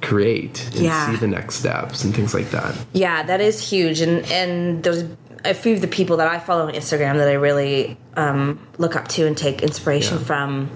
[0.00, 1.10] create and Yeah.
[1.10, 2.74] see the next steps and things like that?
[2.94, 5.04] Yeah, that is huge, and and there's
[5.44, 8.96] a few of the people that I follow on Instagram that I really um, look
[8.96, 10.24] up to and take inspiration Yeah.
[10.24, 10.70] from.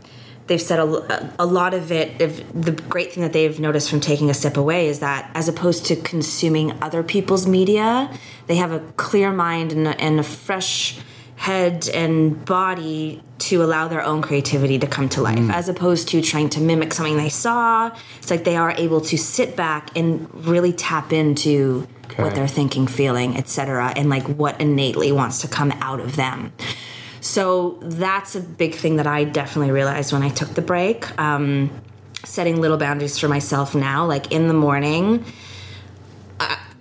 [0.47, 2.21] They've said a, a lot of it.
[2.21, 5.49] If the great thing that they've noticed from taking a step away is that, as
[5.49, 8.11] opposed to consuming other people's media,
[8.47, 10.99] they have a clear mind and a, and a fresh
[11.37, 15.39] head and body to allow their own creativity to come to life.
[15.39, 15.53] Mm.
[15.53, 19.19] As opposed to trying to mimic something they saw it's like they are able to
[19.19, 25.11] sit back and really tap into what they're thinking feeling etc and like what innately
[25.11, 26.53] wants to come out of them
[27.23, 31.71] so that's a big thing that i definitely realized when i took the break um,
[32.25, 35.25] setting little boundaries for myself now like in the morning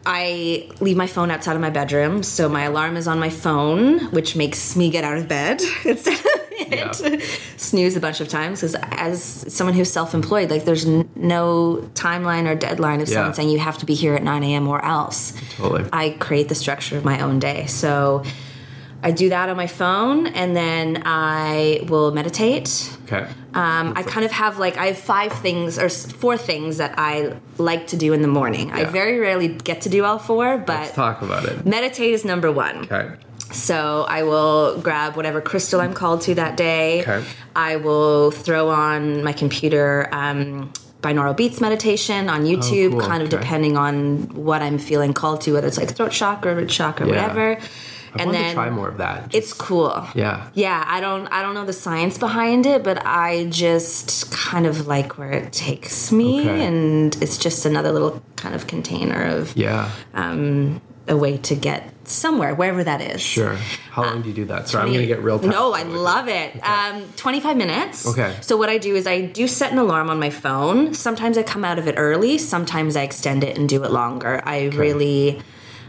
[0.04, 4.00] I leave my phone outside of my bedroom, so my alarm is on my phone,
[4.12, 7.22] which makes me get out of bed instead of it.
[7.58, 12.48] Snooze a bunch of times because, as someone who's self-employed, like there's n- no timeline
[12.50, 13.14] or deadline of Yeah.
[13.18, 14.68] someone saying you have to be here at 9 a.m.
[14.68, 15.34] or else.
[15.56, 15.88] Totally.
[15.94, 17.68] I create the structure of my own day.
[17.68, 18.24] So
[19.04, 22.96] I do that on my phone, and then I will meditate.
[23.06, 23.26] Okay.
[23.54, 27.36] Um, I kind of have like I have five things or four things that I
[27.58, 28.72] like to do in the morning.
[28.72, 31.66] I very rarely get to do all four, but Let's talk about it.
[31.66, 32.84] meditate is number one.
[32.84, 33.10] Okay.
[33.52, 37.02] So I will grab whatever crystal I'm called to that day.
[37.02, 37.24] Okay.
[37.56, 43.02] I will throw on my computer um, binaural beats meditation on YouTube, Oh, cool.
[43.02, 43.42] kind of Okay.
[43.42, 47.12] depending on what I'm feeling called to, whether it's like throat chakra, root chakra, Yeah.
[47.12, 47.58] whatever.
[48.14, 49.34] I and then to try more of that.
[49.34, 50.06] it's cool.
[50.16, 50.50] Yeah.
[50.54, 54.88] Yeah, I don't I don't know the science behind it, but I just kind of
[54.88, 56.66] like where it takes me Okay.
[56.66, 59.90] and it's just another little kind of container of yeah.
[60.14, 63.22] um a way to get somewhere, wherever that is.
[63.22, 63.56] Sure.
[63.90, 64.70] How long do you do that?
[64.70, 65.40] Sorry, I'm going to get real.
[65.40, 66.56] No, I love it.
[66.64, 68.06] Um, 25 minutes.
[68.06, 68.36] Okay.
[68.42, 70.94] So what I do is I do set an alarm on my phone.
[70.94, 72.38] Sometimes I come out of it early.
[72.38, 74.42] Sometimes I extend it and do it longer.
[74.46, 75.42] I really,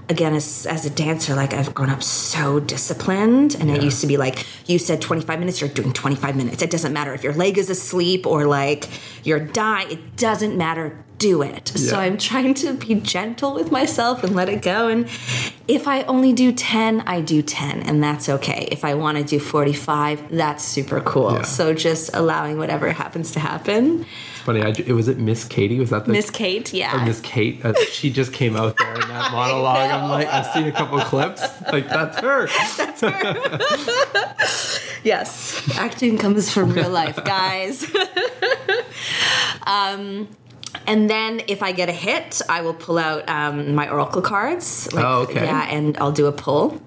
[0.08, 4.06] again, as, as a dancer, like I've grown up so disciplined, and it used to
[4.06, 6.62] be like you said 25 minutes, you're doing 25 minutes.
[6.62, 8.88] It doesn't matter if your leg is asleep or like
[9.24, 9.90] you're dying.
[9.90, 11.04] It doesn't matter.
[11.18, 11.68] Do it.
[11.68, 14.88] So I'm trying to be gentle with myself and let it go.
[14.88, 15.08] And
[15.68, 18.66] if I only do 10, I do 10, and that's okay.
[18.72, 21.34] If I want to do 45, that's super cool.
[21.34, 21.42] Yeah.
[21.42, 24.04] So just allowing whatever happens to happen.
[24.44, 24.62] Funny.
[24.62, 25.78] I, ju- was it Miss Katie?
[25.78, 27.04] Was that the Miss Kate, yeah.
[27.04, 27.64] Miss Kate?
[27.64, 29.90] Uh, she just came out there in that monologue.
[29.90, 31.42] I'm like, I've seen a couple clips.
[31.72, 32.48] Like that's her.
[32.76, 34.78] That's her.
[35.04, 37.84] Yes, acting comes from real life, guys.
[39.66, 40.28] um,
[40.86, 44.92] and then if I get a hit, I will pull out um, my oracle cards.
[44.92, 45.44] Like, Oh, okay.
[45.44, 46.80] Yeah, and I'll do a pull,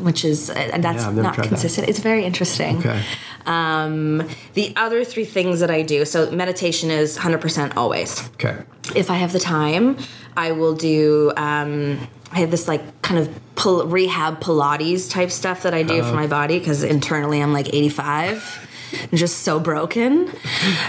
[0.00, 1.48] which is uh, and that's Yeah, not tried that.
[1.48, 1.88] consistent.
[1.88, 2.78] It's very interesting.
[2.78, 3.02] Okay.
[3.46, 8.28] Um, the other three things that I do, so meditation is 100% always.
[8.34, 8.62] Okay.
[8.94, 9.96] If I have the time,
[10.36, 11.98] I will do um,
[12.32, 16.14] I have this like kind of pil- rehab Pilates type stuff that I do for
[16.14, 18.68] my body because internally I'm like 85
[19.10, 20.32] and just so broken.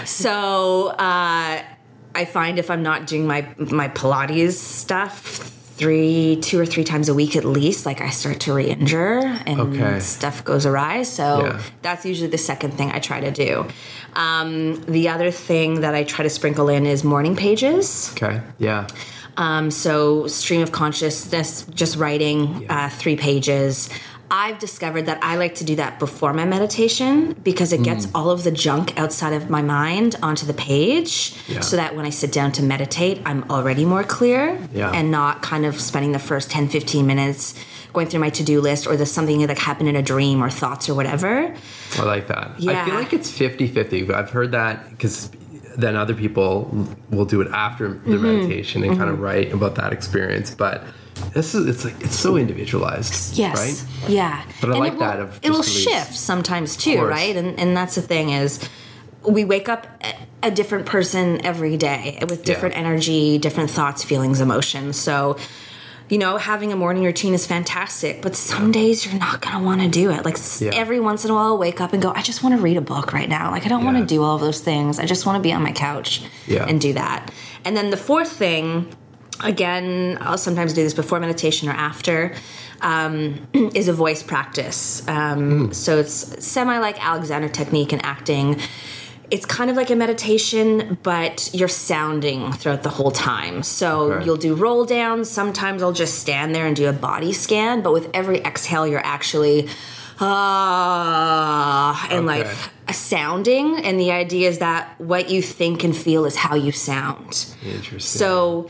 [0.06, 1.62] so uh,
[2.14, 7.08] I find if I'm not doing my my Pilates stuff three two or three times
[7.08, 9.98] a week at least like i start to re-injure and Okay.
[10.00, 11.60] stuff goes awry so Yeah.
[11.82, 13.66] that's usually the second thing i try to do
[14.14, 18.40] um, the other thing that i try to sprinkle in is morning pages Okay.
[18.58, 18.86] Yeah.
[19.36, 23.90] um, so stream of consciousness, just writing uh, three pages.
[24.30, 27.84] I've discovered that I like to do that before my meditation because it Mm.
[27.84, 31.60] gets all of the junk outside of my mind onto the page Yeah.
[31.60, 34.90] so that when I sit down to meditate, I'm already more clear Yeah.
[34.92, 37.54] and not kind of spending the first 10, 15 minutes
[37.92, 40.88] going through my to-do list or there's something that happened in a dream or thoughts
[40.88, 41.54] or whatever.
[41.98, 42.52] I like that.
[42.66, 44.12] I feel like it's 50 50.
[44.12, 45.30] I've heard that because
[45.76, 48.22] then other people will do it after their Mm-hmm.
[48.38, 50.54] meditation and kind of write about that experience.
[50.56, 50.82] But
[51.32, 53.36] this is, it's like, it's so individualized.
[53.36, 53.58] Yes.
[53.58, 54.10] Right?
[54.10, 54.44] Yeah.
[54.60, 55.82] But I And like it will, that of it will release.
[55.82, 57.34] shift sometimes too, right?
[57.36, 58.60] And and that's the thing is
[59.26, 59.86] we wake up
[60.42, 62.80] a- different person every day with different Yeah.
[62.82, 64.96] energy, different thoughts, feelings, emotions.
[64.98, 65.36] So
[66.10, 69.80] you know, having a morning routine is fantastic, but some days you're not gonna want
[69.80, 70.22] to do it.
[70.26, 70.70] Like Yeah.
[70.74, 72.76] every once in a while, I'll wake up and go, I just want to read
[72.76, 73.50] a book right now.
[73.50, 74.98] Like I don't want to do all of those things.
[74.98, 76.66] I just want to be on my couch Yeah.
[76.68, 77.30] and do that.
[77.64, 78.94] And then the fourth thing
[79.42, 82.34] again i'll sometimes do this before meditation or after
[82.80, 85.06] um, is a voice practice.
[85.08, 88.60] Um, so it's semi like alexander technique in acting.
[89.30, 93.62] It's kind of like a meditation but you're sounding throughout the whole time.
[93.62, 94.24] So Okay.
[94.26, 97.92] you'll do roll downs sometimes i'll just stand there and do a body scan but
[97.94, 99.66] with every exhale you're actually
[100.64, 102.92] ah and like Okay.
[102.92, 103.78] sounding.
[103.78, 107.46] And the idea is that what you think and feel is how you sound.
[107.64, 108.00] Interesting.
[108.00, 108.68] so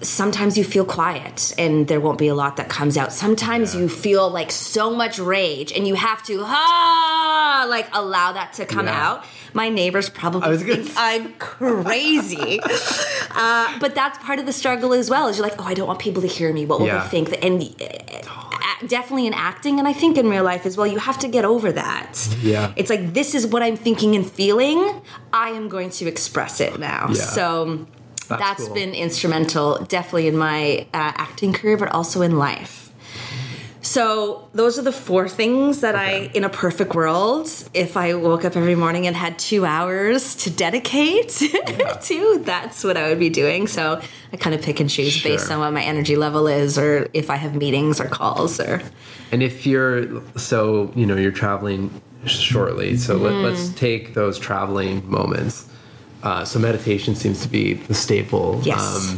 [0.00, 3.12] sometimes you feel quiet and there won't be a lot that comes out.
[3.12, 8.52] Sometimes you feel like so much rage and you have to ah like allow that
[8.54, 9.06] to come Yeah.
[9.08, 9.24] out.
[9.52, 12.60] My neighbors probably think I'm crazy.
[13.34, 15.28] uh, but that's part of the struggle as well.
[15.28, 16.64] Is you're like, oh, I don't want people to hear me.
[16.66, 17.02] What will Yeah.
[17.02, 17.44] they think?
[17.44, 21.18] And uh, definitely in acting, and I think in real life as well, you have
[21.20, 22.28] to get over that.
[22.42, 22.72] Yeah.
[22.76, 25.02] it's like this is what I'm thinking and feeling.
[25.32, 27.08] I am going to express it now.
[27.08, 27.14] Yeah.
[27.14, 27.86] So
[28.28, 28.74] That's that's cool.
[28.74, 32.82] been instrumental, definitely in my uh, acting career, but also in life.
[33.82, 38.44] So those are the four things that I, in a perfect world, if I woke
[38.44, 41.28] up every morning and had two hours to dedicate
[42.02, 43.68] to, that's what I would be doing.
[43.68, 44.00] So
[44.32, 47.30] I kind of pick and choose based on what my energy level is, or if
[47.30, 48.82] I have meetings or calls, or
[49.30, 53.74] And if you're so, you know, you're traveling shortly, so let, let's Mm-hmm.
[53.76, 55.68] take those traveling moments.
[56.26, 58.60] Uh, so meditation seems to be the staple.
[58.64, 59.16] Yes.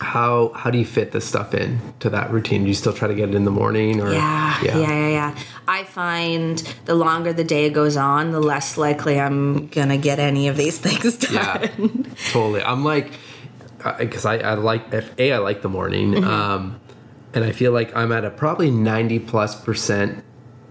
[0.00, 2.62] how how do you fit this stuff in to that routine?
[2.64, 5.38] Do you still try to get it in the morning, or Yeah, yeah, yeah, yeah.
[5.66, 10.48] I find the longer the day goes on, the less likely I'm gonna get any
[10.48, 11.32] of these things done.
[11.34, 11.66] Yeah,
[12.30, 12.62] totally.
[12.62, 13.10] I'm like,
[13.98, 16.24] because I, I like if a I like the morning, Mm-hmm.
[16.28, 16.78] um,
[17.34, 20.22] and I feel like I'm at a probably ninety plus percent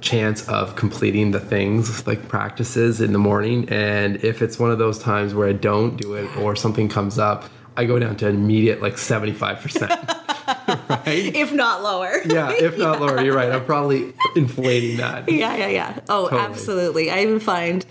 [0.02, 3.68] chance of completing the things like practices in the morning.
[3.70, 7.18] And if it's one of those times where I don't do it or something comes
[7.18, 9.92] up, I go down to immediate like seventy five percent.
[10.68, 11.36] Right?
[11.36, 12.22] if not lower.
[12.26, 13.52] Yeah, if not lower, you're right.
[13.52, 15.30] I'm probably inflating that.
[15.32, 16.00] yeah, yeah, yeah.
[16.10, 16.42] Oh, Totally.
[16.42, 17.12] absolutely.
[17.12, 17.86] I even find,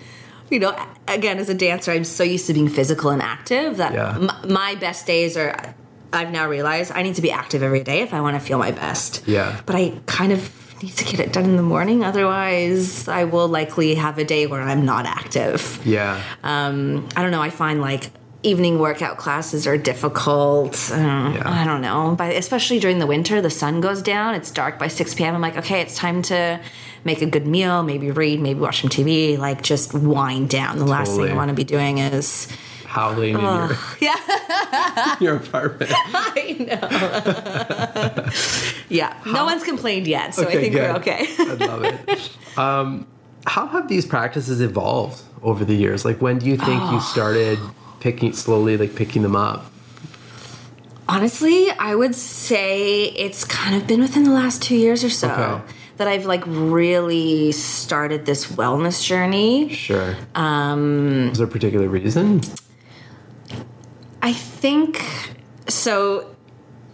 [0.50, 0.74] you know,
[1.06, 4.14] again, as a dancer, I'm so used to being physical and active that Yeah.
[4.16, 5.74] m- my best days are.
[6.12, 8.58] I've now realized I need to be active every day if I want to feel
[8.58, 9.26] my best.
[9.26, 9.60] Yeah.
[9.66, 10.40] But I kind of
[10.82, 12.04] need to get it done in the morning.
[12.04, 15.80] Otherwise, I will likely have a day where I'm not active.
[15.84, 16.22] Yeah.
[16.42, 17.42] Um, I don't know.
[17.42, 18.10] I find like
[18.42, 20.90] evening workout classes are difficult.
[20.92, 21.42] I don't, Yeah.
[21.62, 22.14] I don't know.
[22.16, 24.34] But especially during the winter, the sun goes down.
[24.34, 25.34] It's dark by 6 p.m.
[25.34, 26.60] I'm like, okay, it's time to
[27.04, 30.78] make a good meal, maybe read, maybe watch some TV, like just wind down.
[30.78, 32.48] The last thing I want to be doing is,
[32.96, 35.92] Howling in your, yeah, your apartment.
[35.94, 36.56] I
[38.24, 38.30] know.
[38.88, 40.82] yeah, no one's complained yet, so I think good.
[40.82, 41.26] we're okay.
[41.38, 42.30] I love it.
[42.56, 43.06] Um,
[43.46, 46.06] how have these practices evolved over the years?
[46.06, 46.92] Like, when do you think Oh.
[46.94, 47.58] you started
[48.00, 49.70] picking slowly, like picking them up?
[51.06, 55.28] Honestly, I would say it's kind of been within the last two years or so
[55.30, 55.62] Okay.
[55.98, 59.68] that I've like really started this wellness journey.
[59.68, 60.16] Sure.
[60.34, 62.40] Um, Was there a particular reason?
[64.26, 65.00] I think
[65.68, 66.34] so.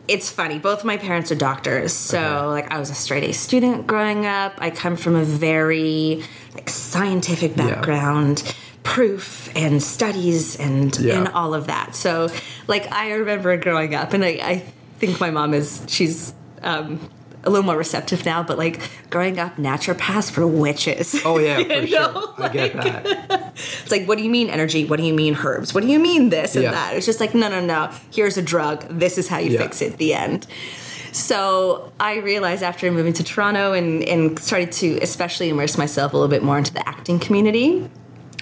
[0.06, 0.58] It's funny.
[0.58, 2.46] Both my parents are doctors, so Okay.
[2.48, 4.52] like I was a straight A student growing up.
[4.58, 6.22] I come from a very
[6.54, 7.68] like scientific Yeah.
[7.68, 11.16] background, proof and studies and Yeah.
[11.20, 11.96] and all of that.
[11.96, 12.28] So
[12.66, 14.62] like I remember growing up, and I, I
[14.98, 17.00] think my mom is she's um,
[17.44, 21.20] a little more receptive now, but like growing up, naturopaths were witches.
[21.24, 22.34] Oh yeah, for know, sure.
[22.38, 23.38] I get that.
[23.82, 24.86] It's like, what do you mean energy?
[24.86, 25.74] What do you mean herbs?
[25.74, 26.70] What do you mean this and Yeah.
[26.70, 26.96] that?
[26.96, 27.90] It's just like, no, no, no.
[28.10, 28.86] Here's a drug.
[28.88, 29.58] This is how you Yeah.
[29.62, 29.98] fix it.
[29.98, 30.46] The end.
[31.12, 36.16] So I realized after moving to Toronto and, and started to especially immerse myself a
[36.16, 37.88] little bit more into the acting community.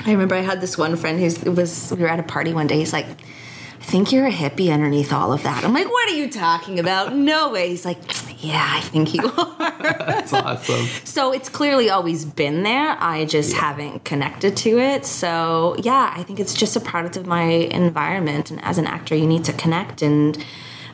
[0.07, 2.69] I remember I had this one friend who was we were at a party one
[2.69, 2.77] day.
[2.79, 5.65] He's like, I think you're a hippie underneath all of that.
[5.65, 7.15] I'm like, what are you talking about?
[7.17, 7.69] No way.
[7.71, 7.99] He's like,
[8.41, 9.57] yeah, I think you are.
[9.83, 10.87] That's awesome.
[11.05, 12.97] So it's clearly always been there.
[12.99, 15.05] I just haven't connected to it.
[15.07, 18.51] So yeah, I think it's just a product of my environment.
[18.51, 20.43] And as an actor, you need to connect and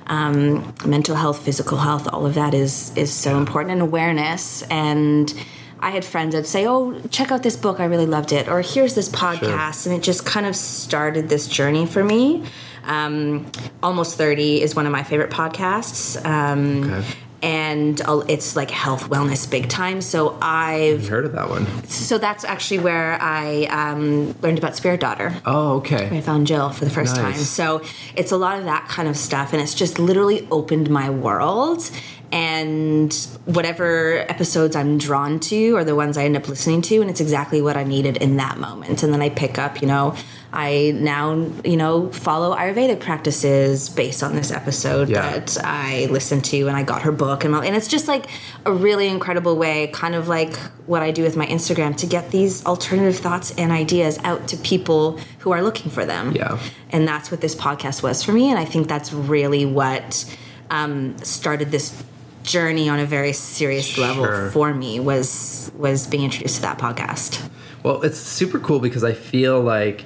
[0.08, 4.62] um, mental health, physical health, all of that is is so important and awareness.
[4.70, 5.32] And
[5.80, 7.80] I had friends that say, "Oh, check out this book.
[7.80, 11.48] I really loved it," or "Here's this podcast," and it just kind of started this
[11.48, 12.44] journey for me.
[12.84, 13.46] Um,
[13.82, 16.24] Almost thirty is one of my favorite podcasts.
[16.24, 17.06] Um, Okay.
[17.42, 21.66] And it's like health wellness big time so i've heard of that one?
[21.84, 26.08] so that's actually where i um, learned about spirit daughter Oh, okay.
[26.16, 27.34] I found Jill for the first Nice.
[27.36, 27.44] time.
[27.44, 27.82] So
[28.16, 31.88] it's a lot of that kind of stuff, and it's just literally opened my world.
[32.32, 37.08] And whatever episodes I'm drawn to are the ones I end up listening to, and
[37.08, 39.02] it's exactly what I needed in that moment.
[39.04, 40.16] And then I pick up, you know,
[40.52, 41.34] I now,
[41.64, 45.38] you know, follow Ayurvedic practices based on this episode Yeah.
[45.38, 48.26] that I listened to, and I got her book, and, and it's just like
[48.64, 52.32] a really incredible way, kind of like what I do with my Instagram, to get
[52.32, 56.32] these alternative thoughts and ideas out to people who are looking for them.
[56.34, 56.58] Yeah.
[56.90, 58.50] And that's what this podcast was for me.
[58.50, 60.24] And I think that's really what
[60.70, 62.02] um, started this
[62.46, 64.06] journey on a very serious Sure.
[64.06, 67.40] level for me was was being introduced to that podcast.
[67.82, 70.04] Well, it's super cool because I feel like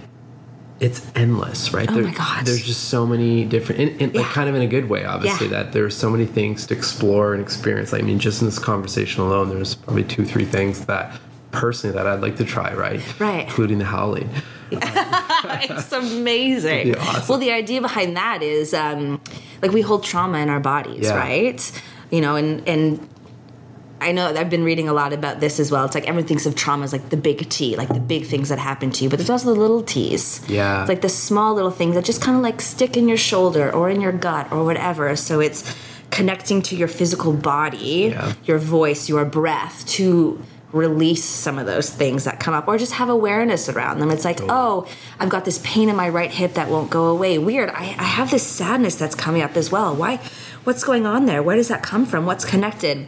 [0.81, 1.89] it's endless, right?
[1.91, 2.47] Oh There- my God.
[2.47, 5.47] There's just so many different, in, in, like kind of in a good way, obviously.
[5.49, 5.63] Yeah.
[5.65, 7.93] That there's so many things to explore and experience.
[7.93, 11.19] I mean, just in this conversation alone, there's probably two, three things that
[11.53, 13.01] personally that I'd like to try, right?
[13.21, 13.47] Right.
[13.47, 14.31] Including the howling.
[14.73, 16.97] it's amazing.
[16.97, 17.25] Awesome.
[17.29, 19.21] Well, the idea behind that is um,
[19.63, 21.17] like we hold trauma in our bodies, Yeah.
[21.19, 21.83] right?
[22.11, 23.09] You know, and and
[24.01, 25.85] I know I've been reading a lot about this as well.
[25.85, 28.49] It's like everyone thinks of trauma as like the big T, like the big things
[28.49, 30.41] that happen to you, but there's also the little T's.
[30.49, 30.81] Yeah.
[30.81, 33.71] It's like the small little things that just kind of like stick in your shoulder
[33.71, 35.15] or in your gut or whatever.
[35.17, 35.77] So it's
[36.11, 38.33] connecting to your physical body, Yeah.
[38.45, 42.93] your voice, your breath to release some of those things that come up or just
[42.93, 44.11] have awareness around them.
[44.11, 44.87] It's like, oh,
[45.19, 47.39] I've got this pain in my right hip that won't go away.
[47.39, 47.71] Weird.
[47.71, 49.95] I, I have this sadness that's coming up as well.
[49.95, 50.17] Why?
[50.65, 51.43] What's going on there?
[51.43, 52.27] Where does that come from?
[52.27, 53.07] What's connected?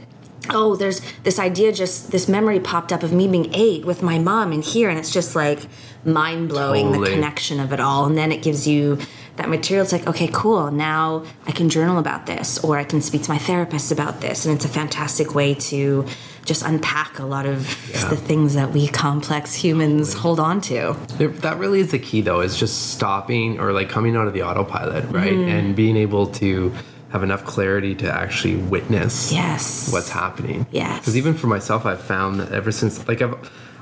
[0.50, 4.18] Oh, there's this idea, just this memory popped up of me being eight with my
[4.18, 5.60] mom in here, and it's just like
[6.04, 8.06] mind blowing the connection of it all.
[8.06, 8.98] And then it gives you
[9.36, 9.82] that material.
[9.82, 10.70] It's like, okay, cool.
[10.70, 14.44] Now I can journal about this, or I can speak to my therapist about this,
[14.44, 16.04] and it's a fantastic way to
[16.44, 17.58] just unpack a lot of
[17.90, 18.08] Yeah.
[18.08, 20.96] the things that we complex humans hold on to.
[21.18, 24.42] That really is the key, though, is just stopping or like coming out of the
[24.42, 25.32] autopilot, right?
[25.32, 25.48] Mm-hmm.
[25.48, 26.72] And being able to
[27.10, 29.92] have enough clarity to actually witness Yes.
[29.92, 30.66] what's happening.
[30.72, 30.98] Yes.
[31.00, 33.34] Because even for myself, I've found that ever since, like, I've,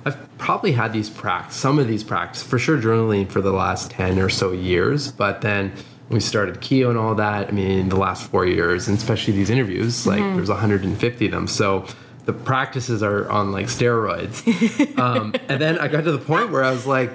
[0.05, 3.91] I've probably had these practice, some of these practice, for sure, journaling for the last
[3.91, 5.13] 10 or so years.
[5.13, 5.73] But then
[6.09, 7.49] we started Keo and all that.
[7.49, 10.37] I mean, the last four years, and especially these interviews, like, Mm-hmm.
[10.37, 11.47] there's 150 of them.
[11.47, 11.87] So,
[12.27, 14.99] the practices are on like steroids.
[14.99, 17.11] um, and then I got to the point where I was like,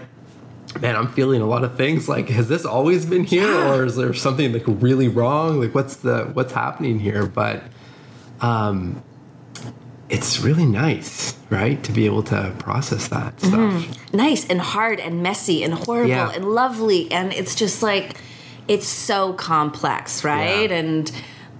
[0.82, 2.10] man, I'm feeling a lot of things.
[2.10, 3.74] Like, has this always been here, Yeah.
[3.76, 5.60] or is there something like really wrong?
[5.62, 7.26] Like, what's the what's happening here?
[7.28, 7.64] But,
[8.42, 9.02] um,
[10.16, 13.80] it's really nice, right, to be able to process that mm-hmm.
[13.82, 14.14] stuff.
[14.14, 16.32] nice and hard and messy and horrible Yeah.
[16.36, 18.18] and lovely and it's just like
[18.68, 20.78] it's so complex right Yeah.
[20.78, 21.12] and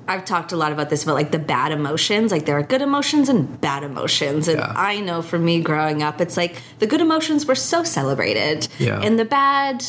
[0.08, 2.82] i've talked a lot about this about like the bad emotions like there are good
[2.82, 4.74] emotions and bad emotions and Yeah.
[4.76, 9.02] i know for me growing up it's like the good emotions were so celebrated Yeah.
[9.02, 9.84] and the bad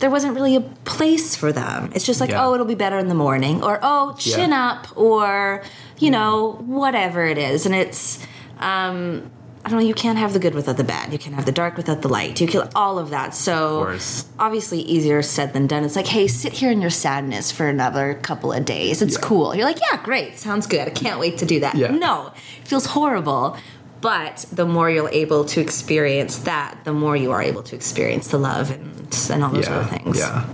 [0.00, 2.44] there wasn't really a place for them it's just like Yeah.
[2.44, 4.68] oh it'll be better in the morning or oh chin Yeah.
[4.70, 5.62] up or
[5.98, 8.24] you know whatever it is and it's
[8.58, 9.30] um
[9.64, 9.86] I don't know.
[9.86, 11.12] You can't have the good without the bad.
[11.12, 12.40] You can't have the dark without the light.
[12.40, 13.34] You kill all of that.
[13.34, 14.24] So course.
[14.38, 15.84] obviously easier said than done.
[15.84, 19.02] It's like, hey, sit here in your sadness for another couple of days.
[19.02, 19.20] It's Yeah.
[19.28, 19.54] cool.
[19.54, 20.86] You're like, yeah, great, sounds good.
[20.86, 21.74] I can't wait to do that.
[21.76, 22.32] No,
[22.62, 23.58] it feels horrible.
[24.00, 28.28] But the more you're able to experience that, the more you are able to experience
[28.28, 28.94] the love and
[29.30, 30.18] and all those yeah, other things.
[30.18, 30.44] Yeah.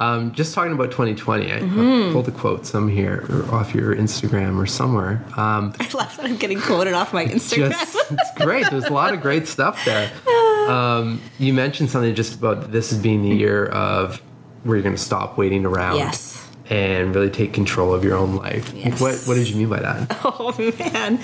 [0.00, 2.08] Um, just talking about 2020, I, Mm-hmm.
[2.08, 5.24] I pulled a quote some here or off your Instagram or somewhere.
[5.36, 7.70] Um, I love that I'm getting quoted off my Instagram.
[7.70, 8.68] just it's great.
[8.70, 10.10] There's a lot of great stuff there.
[10.64, 14.22] Um, you mentioned something just about this as being the year of
[14.62, 15.96] where you're going to stop waiting around.
[15.96, 16.40] Yes.
[16.70, 18.72] and really take control of your own life.
[18.72, 18.98] Yes.
[18.98, 20.16] What what did you mean by that?
[20.24, 21.20] Oh man.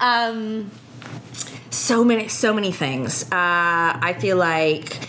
[0.00, 0.70] Um,
[1.74, 3.24] so many, so many things.
[3.24, 5.08] Uh, I feel like,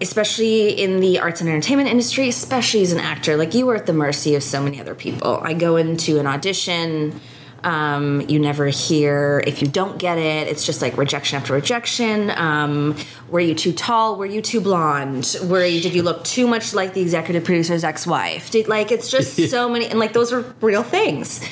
[0.00, 3.86] especially in the arts and entertainment industry, especially as an actor, like you are at
[3.86, 5.40] the mercy of so many other people.
[5.42, 7.20] I go into an audition.
[7.62, 10.48] Um, you never hear if you don't get it.
[10.48, 12.30] It's just like rejection after rejection.
[12.30, 12.96] Um,
[13.28, 14.16] were you too tall?
[14.16, 15.36] Were you too blonde?
[15.44, 15.82] Were you?
[15.82, 18.50] Did you look too much like the executive producer's ex-wife?
[18.50, 21.46] Did like it's just so many and like those are real things.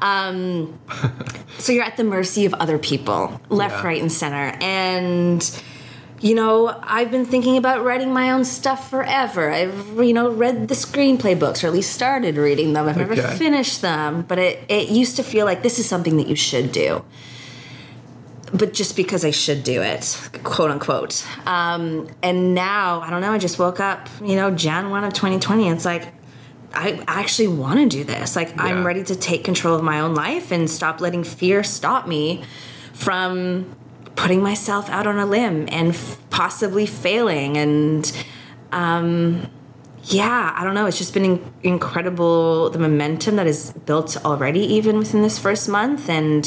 [0.00, 0.78] Um,
[1.58, 3.86] so you're at the mercy of other people, left, Yeah.
[3.86, 4.56] right, and center.
[4.60, 5.62] And
[6.20, 9.52] you know, I've been thinking about writing my own stuff forever.
[9.52, 12.88] I've you know read the screenplay books, or at least started reading them.
[12.88, 13.36] I've never Okay.
[13.36, 16.72] finished them, but it it used to feel like this is something that you should
[16.72, 17.04] do.
[18.52, 21.22] But just because I should do it, quote unquote.
[21.46, 25.12] Um, and now, I don't know, I just woke up, you know, Jan 1 of
[25.12, 25.68] 2020.
[25.68, 26.08] And it's like,
[26.74, 28.36] I actually want to do this.
[28.36, 28.64] Like, Yeah.
[28.64, 32.44] I'm ready to take control of my own life and stop letting fear stop me
[32.92, 33.74] from
[34.16, 37.56] putting myself out on a limb and f- possibly failing.
[37.56, 38.12] And
[38.72, 39.48] um,
[40.04, 40.86] yeah, I don't know.
[40.86, 45.68] It's just been in- incredible the momentum that is built already, even within this first
[45.68, 46.08] month.
[46.08, 46.46] And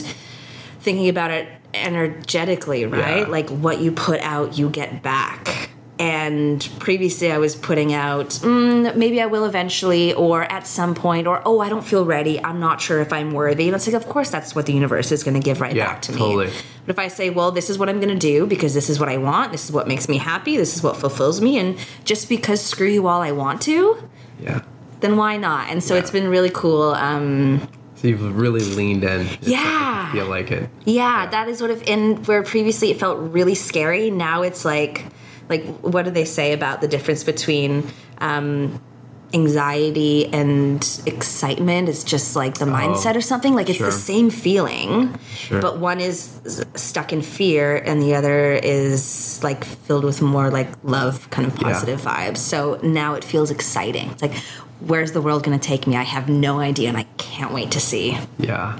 [0.81, 3.19] thinking about it energetically, right?
[3.21, 3.27] Yeah.
[3.27, 5.69] Like what you put out, you get back.
[6.01, 11.27] And previously, I was putting out, mm, maybe I will eventually, or at some point,
[11.27, 12.43] or oh, I don't feel ready.
[12.43, 13.67] I'm not sure if I'm worthy.
[13.67, 15.85] And it's like, of course, that's what the universe is going to give right Yeah,
[15.85, 16.47] back to totally.
[16.47, 16.53] me.
[16.87, 18.99] But if I say, well, this is what I'm going to do because this is
[18.99, 21.77] what I want, this is what makes me happy, this is what fulfills me, and
[22.03, 24.01] just because screw you all I want to,
[24.41, 24.61] Yeah.
[25.01, 25.69] then why not?
[25.69, 25.99] And so Yeah.
[25.99, 26.95] it's been really cool.
[26.95, 27.61] Um,
[27.93, 29.27] So you've really leaned in.
[29.27, 30.07] Like- Yeah.
[30.09, 30.67] I feel like it.
[30.85, 34.09] Yeah, that is sort of in where previously it felt really scary.
[34.09, 35.05] Now it's like,
[35.51, 37.87] like what do they say about the difference between
[38.17, 38.81] um,
[39.33, 41.89] anxiety and excitement?
[41.89, 43.53] It's just like the mindset or something.
[43.53, 43.87] Like it's sure.
[43.87, 45.61] the same feeling, Sure.
[45.61, 46.41] but one is
[46.75, 51.55] stuck in fear, and the other is like filled with more like love, kind of
[51.55, 52.37] positive vibes.
[52.37, 54.09] So now it feels exciting.
[54.11, 54.33] It's like.
[54.83, 55.95] Where's the world going to take me?
[55.95, 58.17] I have no idea, and I can't wait to see.
[58.39, 58.79] Yeah.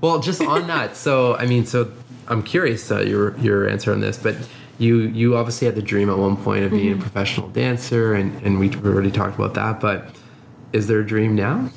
[0.00, 0.96] Well, just on that.
[0.96, 1.92] So, I mean, so
[2.26, 4.34] I'm curious uh, your your answer on this, but
[4.78, 8.34] you you obviously had the dream at one point of being a professional dancer, and
[8.42, 9.80] and we already talked about that.
[9.80, 10.14] But
[10.72, 11.70] is there a dream now?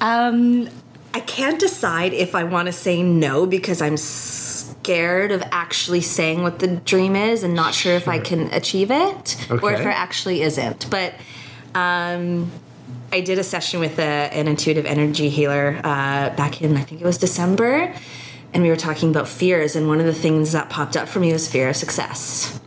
[0.00, 0.68] Um,
[1.14, 6.42] I can't decide if I want to say no because I'm scared of actually saying
[6.42, 9.82] what the dream is and not sure if I can achieve it or if Okay.
[9.82, 10.88] it actually isn't.
[10.90, 11.14] But
[11.74, 12.50] um,
[13.12, 17.00] I did a session with a, an intuitive energy healer uh, back in, I think
[17.00, 17.92] it was December,
[18.54, 19.76] and we were talking about fears.
[19.76, 22.58] And one of the things that popped up for me was fear of success.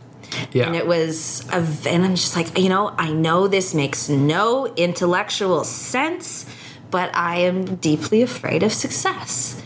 [0.52, 0.66] Yeah.
[0.66, 1.56] And it was, a,
[1.88, 6.46] and I'm just like, you know, I know this makes no intellectual sense,
[6.90, 9.60] but I am deeply afraid of success.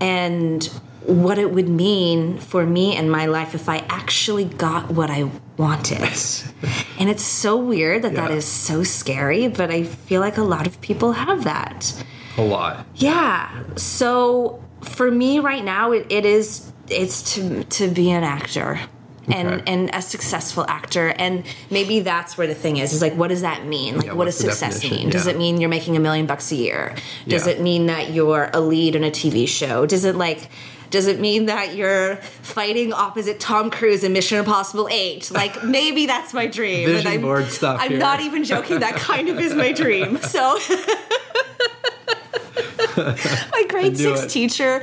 [0.00, 0.64] And
[1.06, 5.30] what it would mean for me and my life if I actually got what I
[5.56, 6.00] wanted.
[6.98, 8.36] and it's so weird that that Yeah.
[8.36, 11.92] is so scary, but I feel like a lot of people have that.
[12.38, 12.86] a lot.
[12.96, 13.48] Yeah.
[13.76, 18.78] So for me right now, it, it is it's to to be an actor.
[19.32, 19.72] And, Okay.
[19.72, 23.42] and a successful actor and maybe that's where the thing is is like what does
[23.42, 26.26] that mean like Yeah, what does success mean does it mean you're making a million
[26.26, 26.96] bucks a year
[27.28, 27.52] does Yeah.
[27.52, 30.48] it mean that you're a lead in a tv show does it like
[30.90, 35.30] does it mean that you're fighting opposite Tom Cruise in Mission Impossible 8?
[35.30, 36.86] Like maybe that's my dream.
[36.86, 37.98] Vision and I'm, board stuff I'm here.
[37.98, 38.80] not even joking.
[38.80, 40.18] That kind of is my dream.
[40.18, 40.58] So
[43.52, 44.28] my grade six it.
[44.30, 44.82] teacher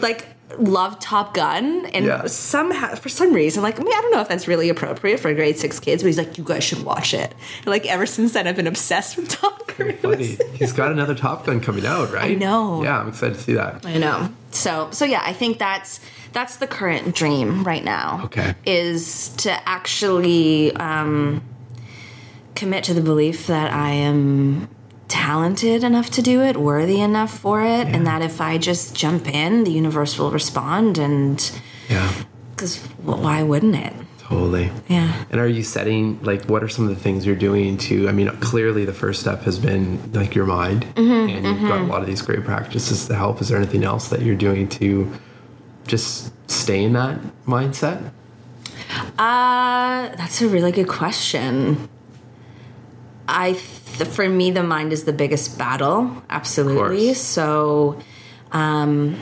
[0.00, 0.26] like
[0.58, 2.26] loved Top Gun and Yeah.
[2.26, 5.34] somehow for some reason like I mean I don't know if that's really appropriate for
[5.34, 8.32] grade six kids but he's like you guys should watch it and like ever since
[8.32, 10.38] then I've been obsessed with Top Cruise Funny.
[10.54, 12.30] He's got another Top Gun coming out, right?
[12.30, 12.82] I know.
[12.82, 13.84] Yeah, I'm excited to see that.
[13.84, 16.00] I know so so yeah I think that's
[16.32, 18.54] that's the current dream right now Okay.
[18.64, 21.42] is to actually um,
[22.54, 24.68] commit to the belief that I am
[25.08, 29.28] talented enough to do it, worthy enough for it, and that if I just jump
[29.32, 30.98] in, the universe will respond.
[30.98, 31.38] And
[31.88, 32.12] Yeah,
[32.54, 33.92] because why wouldn't it?
[34.18, 34.72] totally.
[34.88, 35.24] Yeah.
[35.30, 38.08] And are you setting like what are some of the things you're doing to?
[38.08, 41.80] I mean, clearly the first step has been like your mind, Mm-hmm, and you've got
[41.80, 43.40] a lot of these great practices to help.
[43.40, 45.12] Is there anything else that you're doing to
[45.86, 48.10] just stay in that mindset?
[49.16, 51.88] Uh, that's a really good question.
[53.28, 53.62] I, th-
[54.04, 56.22] for me, the mind is the biggest battle.
[56.30, 57.14] Absolutely.
[57.14, 57.98] So,
[58.52, 59.16] um,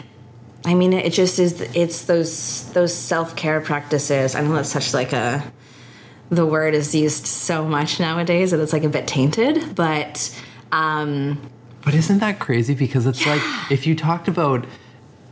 [0.65, 1.61] I mean, it just is.
[1.75, 4.35] It's those those self care practices.
[4.35, 5.45] I know that's such like a
[6.31, 10.35] the word is used so much nowadays that it's like a bit tainted, but
[10.73, 11.39] Um,
[11.85, 12.75] But isn't that crazy?
[12.75, 14.65] Because it's like if you talked about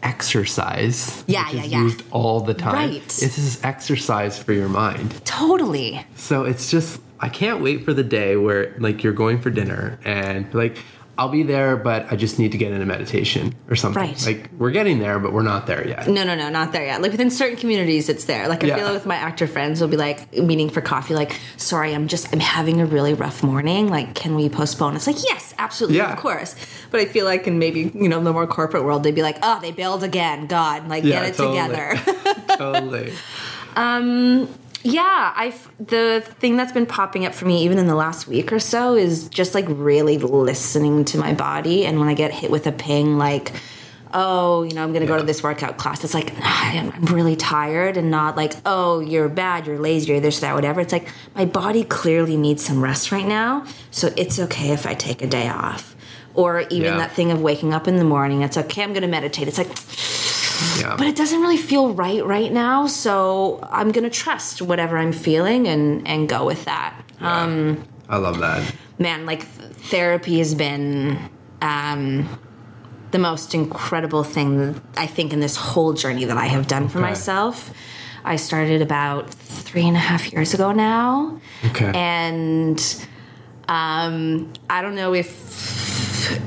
[0.03, 1.82] exercise, Yeah, which yeah, is yeah.
[1.82, 2.74] used all the time.
[2.74, 3.09] Right.
[3.09, 5.20] This is exercise for your mind.
[5.24, 6.05] totally.
[6.16, 9.99] So it's just I can't wait for the day where like you're going for dinner
[10.05, 10.77] and like
[11.18, 14.03] I'll be there, but I just need to get into meditation or something.
[14.03, 14.27] Right.
[14.27, 16.09] Like we're getting there, but we're not there yet.
[16.09, 17.03] No, no, no, not there yet.
[17.03, 18.49] Like within certain communities, it's there.
[18.49, 18.77] Like I Yeah.
[18.77, 21.14] feel like with my actor friends, will be like meeting for coffee.
[21.14, 23.89] Like, sorry, I'm just I'm having a really rough morning.
[23.89, 24.97] Like, can we postpone?
[24.97, 26.12] It's like yes, absolutely, Yeah.
[26.14, 26.57] of course.
[26.91, 29.37] But I feel like in maybe you know the more corporate world, they'd be like,
[29.43, 30.47] oh, they bailed again.
[30.47, 31.61] God, like Yeah, get it totally.
[31.61, 32.57] together.
[32.57, 33.12] totally.
[33.75, 34.49] Um,
[34.83, 38.53] yeah, I the thing that's been popping up for me even in the last week
[38.53, 42.51] or so is just like really listening to my body, and when I get hit
[42.51, 43.53] with a ping, like.
[44.14, 46.05] Oh, you know, I'm gonna go to this workout class.
[46.05, 50.20] It's like I'm I'm really tired, and not like, oh, you're bad, you're lazy, you're
[50.20, 50.83] this, that, whatever.
[50.83, 54.93] It's like my body clearly needs some rest right now, so it's okay if I
[54.93, 55.97] take a day off.
[56.35, 56.99] Or even Yeah.
[56.99, 58.43] that thing of waking up in the morning.
[58.43, 59.49] It's okay, I'm gonna meditate.
[59.49, 59.70] It's like,
[60.80, 60.96] Yeah.
[60.96, 65.66] but it doesn't really feel right right now so i'm gonna trust whatever i'm feeling
[65.68, 68.62] and and go with that um I love that.
[68.98, 71.18] man like th- therapy has been
[71.60, 72.28] um
[73.10, 76.98] the most incredible thing i think in this whole journey that i have done for
[76.98, 77.08] Okay.
[77.08, 77.70] myself
[78.24, 81.90] i started about three and a half years ago now Okay.
[81.94, 83.06] and
[83.68, 85.28] um, I don't know if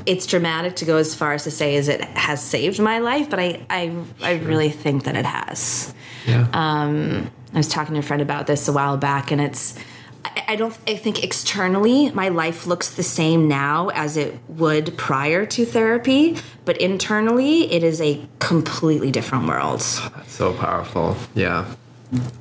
[0.06, 3.30] it's dramatic to go as far as to say as it has saved my life,
[3.30, 5.94] but I I, I really think that it has.
[6.26, 6.48] yeah.
[6.52, 9.78] Um, I was talking to a friend about this a while back, and it's
[10.24, 14.96] I, I don't I think externally my life looks the same now as it would
[14.98, 19.80] prior to therapy, but internally it is a completely different world.
[19.80, 21.16] That's so powerful.
[21.34, 21.64] Yeah.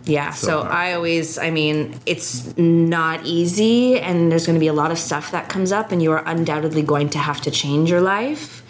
[0.06, 0.72] Yeah, so, powerful.
[0.72, 5.00] I always, I mean, it's not easy, and there's going to be a lot of
[5.00, 8.62] stuff that comes up, and you are undoubtedly going to have to change your life.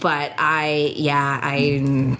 [0.00, 2.16] But I, yeah, I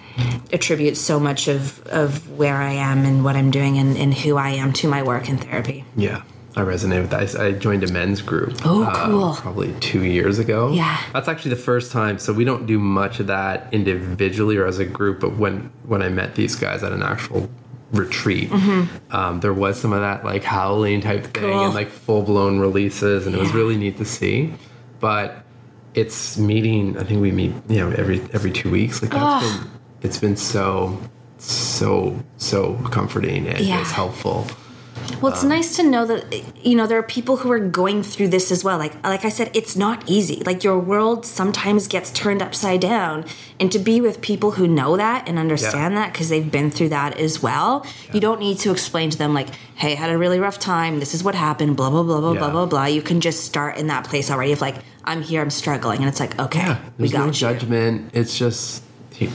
[0.52, 4.36] attribute so much of, of where I am and what I'm doing and, and who
[4.36, 5.84] I am to my work in therapy.
[5.96, 6.22] Yeah.
[6.56, 7.38] I resonate with that.
[7.38, 8.66] I joined a men's group.
[8.66, 9.34] uh, Oh, cool.
[9.34, 10.72] Probably two years ago.
[10.72, 10.98] Yeah.
[11.12, 12.18] That's actually the first time.
[12.18, 15.20] So we don't do much of that individually or as a group.
[15.20, 17.48] But when when I met these guys at an actual
[17.92, 18.50] retreat,
[19.10, 21.52] um, there was some of that like howling type thing Mm-hmm.
[21.52, 21.64] Cool.
[21.66, 24.52] and like full blown releases, and it was really neat to see.
[25.00, 25.44] But
[25.94, 26.98] it's meeting.
[26.98, 29.00] I think we meet you know every every two weeks.
[29.02, 29.60] Like that's Oh.
[29.62, 29.70] been
[30.02, 31.00] it's been so
[31.38, 33.80] so so comforting and Yeah.
[33.80, 34.46] it's helpful.
[35.20, 36.22] Well, it's nice to know that
[36.64, 38.78] you know there are people who are going through this as well.
[38.78, 40.42] Like like I said, it's not easy.
[40.46, 43.24] Like your world sometimes gets turned upside down,
[43.60, 46.90] and to be with people who know that and understand that because they've been through
[46.90, 50.18] that as well, you don't need to explain to them like, "Hey, I had a
[50.18, 51.00] really rough time.
[51.00, 52.52] This is what happened." Blah blah blah blah blah Yeah.
[52.52, 52.84] blah blah.
[52.86, 55.40] You can just start in that place already of like, "I'm here.
[55.42, 58.10] I'm struggling," and it's like, "Okay, Yeah, we got no you." judgment.
[58.12, 58.82] It's just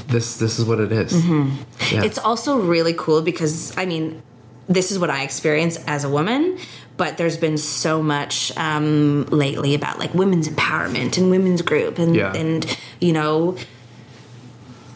[0.08, 0.38] this.
[0.38, 1.12] This is what it is.
[1.14, 1.50] Mm-hmm.
[1.94, 2.04] Yeah.
[2.04, 4.22] It's also really cool because I mean,
[4.68, 6.58] this is what I experience as a woman,
[6.98, 12.16] but there's been so much um, lately about like women's empowerment and women's group and
[12.16, 12.34] Yeah.
[12.34, 12.66] and
[13.00, 13.56] you know.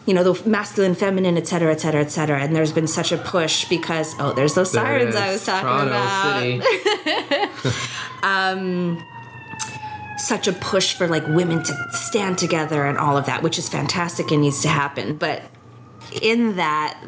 [0.06, 3.12] You know the masculine, feminine, et cetera, et cetera, et cetera, and there's been such
[3.12, 6.40] a push because oh, there's those There sirens I was talking Toronto about.
[6.40, 6.62] City.
[10.18, 13.68] such a push for like women to stand together and all of that, which is
[13.68, 15.14] fantastic and needs to happen.
[15.16, 15.42] But
[16.22, 16.98] in that,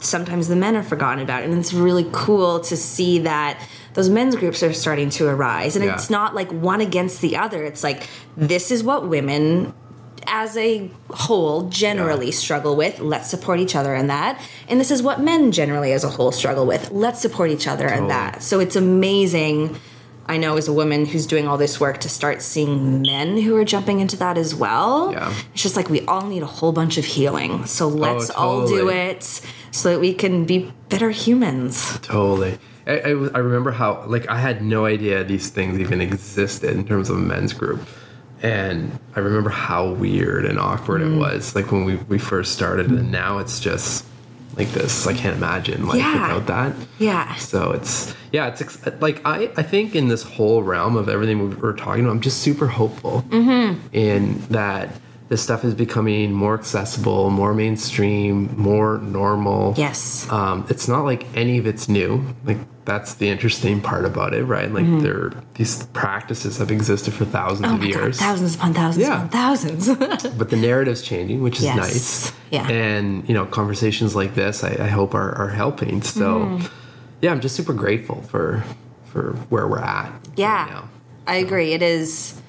[0.00, 3.60] sometimes the men are forgotten about, and it's really cool to see that
[3.94, 5.76] those men's groups are starting to arise.
[5.76, 5.94] And Yeah.
[5.94, 7.64] it's not like one against the other.
[7.64, 9.72] It's like this is what women.
[10.28, 12.32] As a whole, generally Yeah.
[12.32, 12.98] struggle with.
[12.98, 14.40] Let's support each other in that.
[14.68, 16.90] And this is what men generally, as a whole, struggle with.
[16.90, 18.42] Let's support each other in that.
[18.42, 19.76] So it's amazing
[20.28, 23.56] I know as a woman who's doing all this work to start seeing men who
[23.56, 25.12] are jumping into that as well.
[25.12, 25.32] Yeah.
[25.54, 27.64] It's just like we all need a whole bunch of healing.
[27.66, 29.22] So let's all do Oh, it
[29.70, 31.98] so that we can be better humans.
[32.00, 32.58] Totally.
[32.86, 36.84] I, I, I remember how like I had no idea these things even existed in
[36.86, 37.80] terms of a men's group,
[38.42, 41.14] and I remember how weird and awkward Mm.
[41.14, 44.04] it was like when we, we first started, and now it's just
[44.56, 45.06] like this.
[45.06, 46.34] I can't imagine life Yeah.
[46.34, 46.86] without that.
[46.98, 47.34] Yeah.
[47.36, 51.38] So it's yeah, it's ex- like I I think in this whole realm of everything
[51.48, 53.78] we we're talking about, I'm just super hopeful Mm-hmm.
[53.96, 54.90] in that
[55.28, 59.74] this stuff is becoming more accessible, more mainstream, more normal.
[59.76, 60.30] Yes.
[60.30, 62.24] Um, it's not like any of it's new.
[62.44, 64.72] Like that's the interesting part about it, right?
[64.72, 67.72] Like there, these practices have existed for thousands Mm-hmm.
[67.72, 69.16] Oh of my God, years, thousands upon thousands Yeah.
[69.16, 69.88] upon thousands.
[70.38, 71.76] but the narrative's changing, which is Yes.
[71.76, 72.32] nice.
[72.50, 72.66] Yeah.
[72.68, 76.00] And you know, conversations like this, I, I hope are, are helping.
[76.02, 76.66] So, Mm-hmm.
[77.22, 78.64] yeah, I'm just super grateful for
[79.06, 80.12] for where we're at.
[80.36, 80.72] yeah.
[80.74, 80.84] Right.
[81.28, 81.72] I agree.
[81.72, 82.40] It is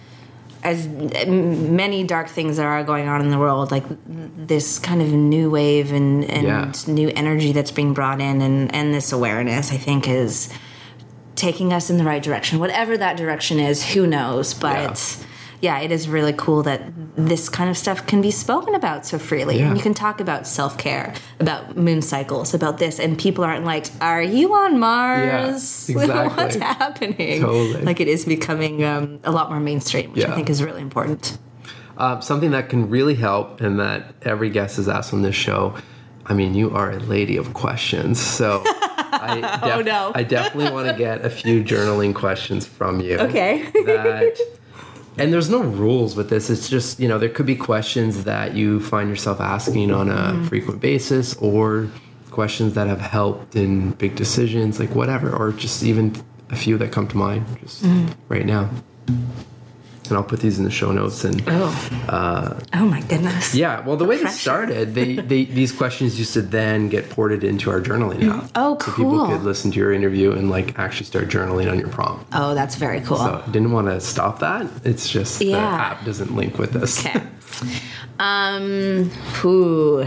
[0.67, 5.07] as many dark things there are going on in the world, like this kind of
[5.07, 6.71] new wave and, and Yeah.
[6.93, 10.49] new energy that's being brought in, and, and this awareness, I think, is
[11.35, 12.59] taking us in the right direction.
[12.59, 14.53] Whatever that direction is, who knows?
[14.53, 15.17] But
[15.61, 16.81] yeah, it is really cool that
[17.15, 19.57] this kind of stuff can be spoken about so freely.
[19.57, 19.67] Yeah.
[19.67, 23.65] And you can talk about self care, about moon cycles, about this, and people aren't
[23.65, 25.89] like, Are you on Mars?
[25.89, 26.43] exactly.
[26.43, 27.41] What's happening?
[27.41, 27.81] Totally.
[27.83, 31.37] Like it is becoming um, a lot more mainstream, which I think is really important.
[31.97, 35.75] Uh, something that can really help, and that every guest has asked on this show.
[36.27, 40.11] I mean, you are a lady of questions, so I, def- Oh, no.
[40.13, 43.17] I definitely want to get a few journaling questions from you.
[43.17, 43.63] Okay.
[43.85, 44.37] that,
[45.17, 46.49] and there's no rules with this.
[46.49, 50.13] It's just you know there could be questions that you find yourself asking on a
[50.15, 50.45] Mm-hmm.
[50.45, 51.87] frequent basis, or
[52.31, 56.13] questions that have helped in big decisions, like whatever, or just even
[56.49, 58.07] a few that come to mind just Mm-hmm.
[58.29, 58.69] right now.
[60.09, 61.41] And I'll put these in the show notes and.
[61.47, 62.59] Oh.
[62.73, 63.53] oh my goodness.
[63.53, 67.43] Yeah, well, the way this started, they, they these questions used to then get ported
[67.43, 68.49] into our journaling app.
[68.55, 68.93] Oh, cool!
[68.93, 72.25] So people could listen to your interview and like actually start journaling on your prompt.
[72.33, 73.17] Oh, that's very cool.
[73.17, 74.67] So didn't want to stop that.
[74.83, 75.75] It's just the Yeah.
[75.75, 77.05] app doesn't link with this.
[77.05, 77.21] Okay.
[78.19, 79.09] Um,
[79.41, 80.05] who?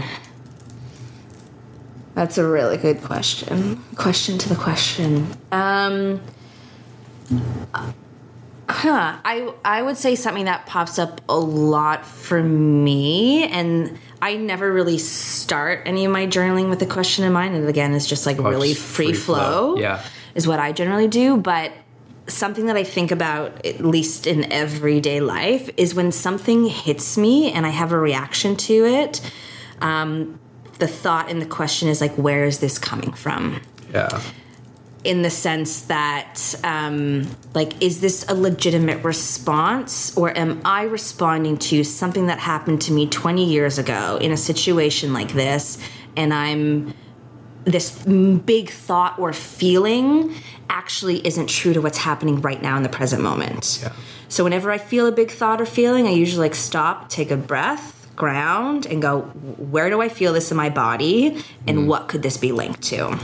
[2.13, 3.81] That's a really good question.
[3.95, 5.27] Question to the question.
[5.51, 6.21] Um,
[8.71, 9.17] huh.
[9.23, 14.71] I I would say something that pops up a lot for me, and I never
[14.71, 17.55] really start any of my journaling with a question in mind.
[17.55, 19.73] And again, it's just like really just free, free flow.
[19.73, 19.77] flow.
[19.77, 20.03] Yeah.
[20.35, 21.37] is what I generally do.
[21.37, 21.71] But
[22.27, 27.51] something that I think about, at least in everyday life, is when something hits me
[27.51, 29.21] and I have a reaction to it.
[29.81, 30.39] Um,
[30.77, 33.61] the thought and the question is like, where is this coming from?
[33.93, 34.21] Yeah.
[35.03, 41.57] In the sense that um, like is this a legitimate response or am i responding
[41.57, 45.79] to something that happened to me 20 years ago in a situation like this
[46.15, 46.93] and i'm
[47.63, 50.33] this big thought or feeling
[50.69, 53.79] actually isn't true to what's happening right now in the present moment?
[53.81, 53.93] Yeah.
[54.27, 57.37] so whenever i feel a big thought or feeling i usually like stop take a
[57.37, 62.21] breath ground and go where do i feel this in my body and what could
[62.21, 63.17] this be linked to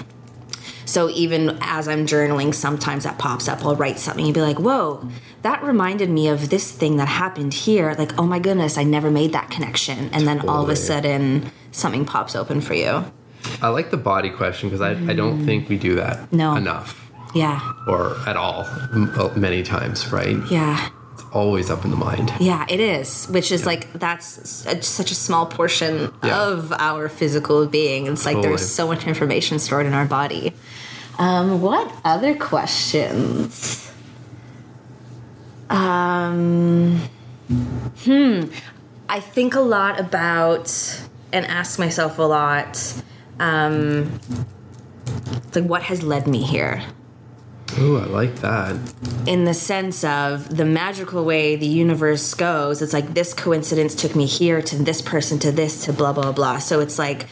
[0.88, 3.64] so even as I'm journaling, sometimes that pops up.
[3.64, 5.08] I'll write something and be like, whoa,
[5.44, 7.94] that reminded me of this thing that happened here.
[7.98, 10.10] Like, oh my goodness, I never made that connection.
[10.14, 13.06] And then all of a sudden, something pops open for you.
[13.62, 16.56] I like the body question because I, I don't think we do that No.
[16.56, 17.60] enough Yeah.
[17.88, 20.38] or at all uh, many times, right?
[20.50, 20.90] Yeah.
[21.38, 22.34] Always up in the mind.
[22.40, 26.48] Yeah, it is, which is like that's a, such a small portion Yeah.
[26.48, 28.08] of our physical being.
[28.08, 28.56] It's like Totally.
[28.56, 30.54] there's so much information stored in our body.
[31.20, 33.92] Um, what other questions?
[35.70, 37.02] Um,
[38.04, 38.46] hmm.
[39.08, 40.74] I think a lot about
[41.32, 43.04] and ask myself a lot.
[43.40, 44.20] Um,
[45.54, 46.82] like, what has led me here?
[47.80, 48.76] Ooh, I like that.
[49.28, 54.16] in the sense of the magical way the universe goes it's like this coincidence took
[54.16, 57.28] me here to this person to this to blah blah blah so it's like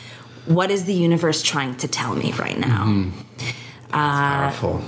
[0.46, 3.20] what is the universe trying to tell me right now mm-hmm.
[3.94, 4.82] uh, Powerful.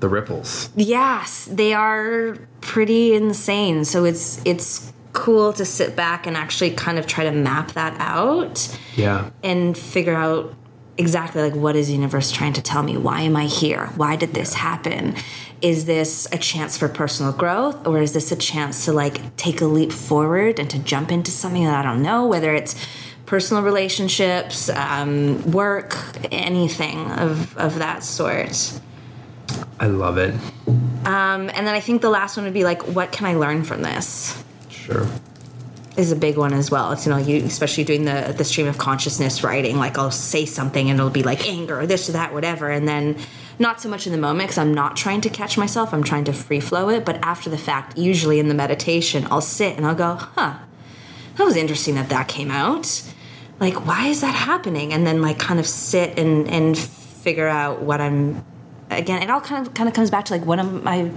[0.00, 0.70] The ripples.
[0.76, 6.98] yes they are pretty insane so it's it's cool to sit back and actually kind
[6.98, 9.30] of try to map that out Yeah.
[9.42, 10.54] and figure out
[10.96, 12.96] exactly like what is the universe trying to tell me?
[12.96, 13.86] Why am i here?
[13.96, 15.16] Why did this happen?
[15.60, 19.60] Is this a chance for personal growth or is this a chance to like take
[19.60, 22.74] a leap forward and to jump into something that i don't know whether it's
[23.26, 25.96] personal relationships um, work
[26.30, 28.78] anything of, of that sort?
[29.80, 30.34] I love it.
[31.06, 33.64] um, and then i think the last one would be like what can i learn
[33.64, 34.42] from this?
[34.68, 35.06] Sure.
[35.96, 36.92] Is a big one as well.
[36.92, 39.76] It's you know, you especially doing the the stream of consciousness writing.
[39.76, 42.88] Like I'll say something and it'll be like anger or this or that, whatever, and
[42.88, 43.16] then
[43.58, 45.94] not so much in the moment because I'm not trying to catch myself.
[45.94, 47.04] I'm trying to free flow it.
[47.04, 50.58] But after the fact, usually in the meditation, I'll sit and I'll go, huh,
[51.36, 53.02] that was interesting that that came out.
[53.60, 54.92] Like, why is that happening?
[54.92, 58.44] And then like kind of sit and and figure out what I'm.
[58.90, 61.10] Again, it all kind of kind of comes back to like what am I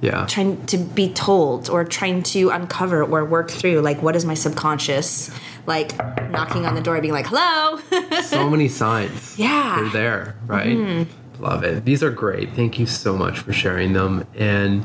[0.00, 0.26] Yeah.
[0.26, 4.34] trying to be told or trying to uncover or work through like what is my
[4.34, 5.28] subconscious
[5.66, 5.96] like
[6.30, 7.78] knocking on the door being like hello
[8.22, 9.38] so many signs.
[9.38, 9.80] Yeah.
[9.80, 10.76] They're there, right?
[10.76, 11.42] Mm-hmm.
[11.42, 11.84] Love it.
[11.84, 12.52] These are great.
[12.54, 14.24] Thank you so much for sharing them.
[14.36, 14.84] And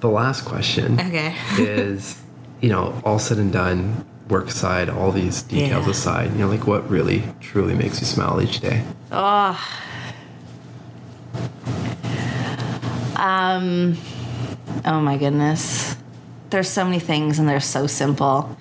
[0.00, 1.34] the last question Okay.
[1.58, 2.20] is,
[2.60, 5.90] you know, all said and done, work aside, all these details Yeah.
[5.90, 8.84] aside, you know, like what really truly makes you smile each day?
[13.20, 13.96] Um
[14.84, 15.94] oh my goodness
[16.50, 18.56] there's so many things and they're so simple.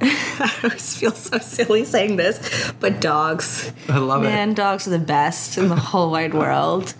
[0.00, 3.72] I always feel so silly saying this, but dogs.
[3.88, 4.26] I love it.
[4.28, 4.54] Man, it.
[4.56, 6.94] dogs are the best in the whole wide world.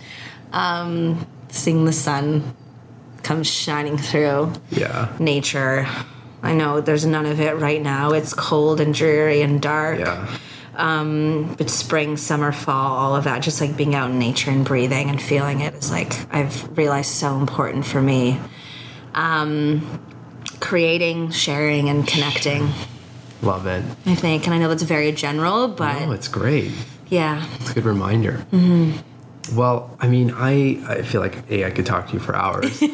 [0.52, 2.56] Um, seeing the sun
[3.22, 5.14] come shining through Yeah.
[5.20, 5.86] nature.
[6.42, 8.10] I know there's none of it right now.
[8.10, 10.00] It's cold and dreary and dark.
[10.00, 10.26] Yeah.
[10.76, 14.64] Um, but spring, summer, fall, all of that, just like being out in nature and
[14.64, 18.38] breathing and feeling it is like I've realized so important for me.
[19.14, 20.00] Um,
[20.60, 22.68] creating, sharing, and connecting.
[23.42, 23.84] Love it.
[24.06, 26.70] I think, and I know that's very general, but Oh, it's great.
[27.08, 28.44] yeah, It's a good reminder.
[29.54, 32.82] Well, I mean, I, I feel like A, I could talk to you for hours.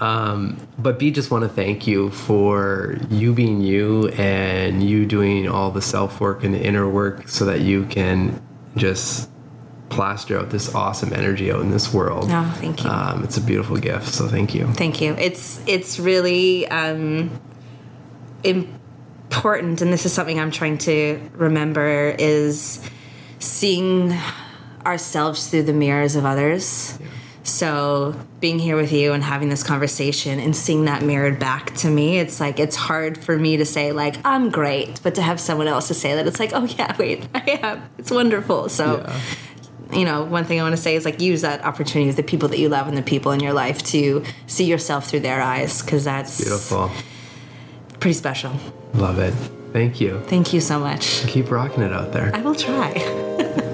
[0.00, 5.46] um, but B, just want to thank you for you being you and you doing
[5.48, 8.42] all the self work and the inner work so that you can
[8.76, 9.30] just
[9.90, 12.28] plaster out this awesome energy out in this world.
[12.30, 12.88] Oh, thank you.
[12.88, 14.08] Um, it's a beautiful gift.
[14.08, 14.66] So thank you.
[14.68, 15.12] Thank you.
[15.14, 17.30] It's it's really um,
[18.42, 22.80] important, and this is something I'm trying to remember: is
[23.38, 24.16] seeing
[24.86, 26.98] ourselves through the mirrors of others.
[27.42, 31.88] So being here with you and having this conversation and seeing that mirrored back to
[31.90, 35.40] me, it's like it's hard for me to say like I'm great, but to have
[35.40, 37.82] someone else to say that it's like, oh yeah, wait, I am.
[37.98, 38.68] It's wonderful.
[38.68, 38.98] So
[39.90, 39.98] Yeah.
[39.98, 42.22] you know, one thing I want to say is like use that opportunity with the
[42.22, 45.40] people that you love and the people in your life to see yourself through their
[45.40, 46.90] eyes because that's Beautiful.
[48.00, 48.52] pretty special.
[48.94, 49.32] Love it.
[49.72, 50.20] Thank you.
[50.26, 51.26] Thank you so much.
[51.26, 52.34] Keep rocking it out there.
[52.34, 52.92] I will try.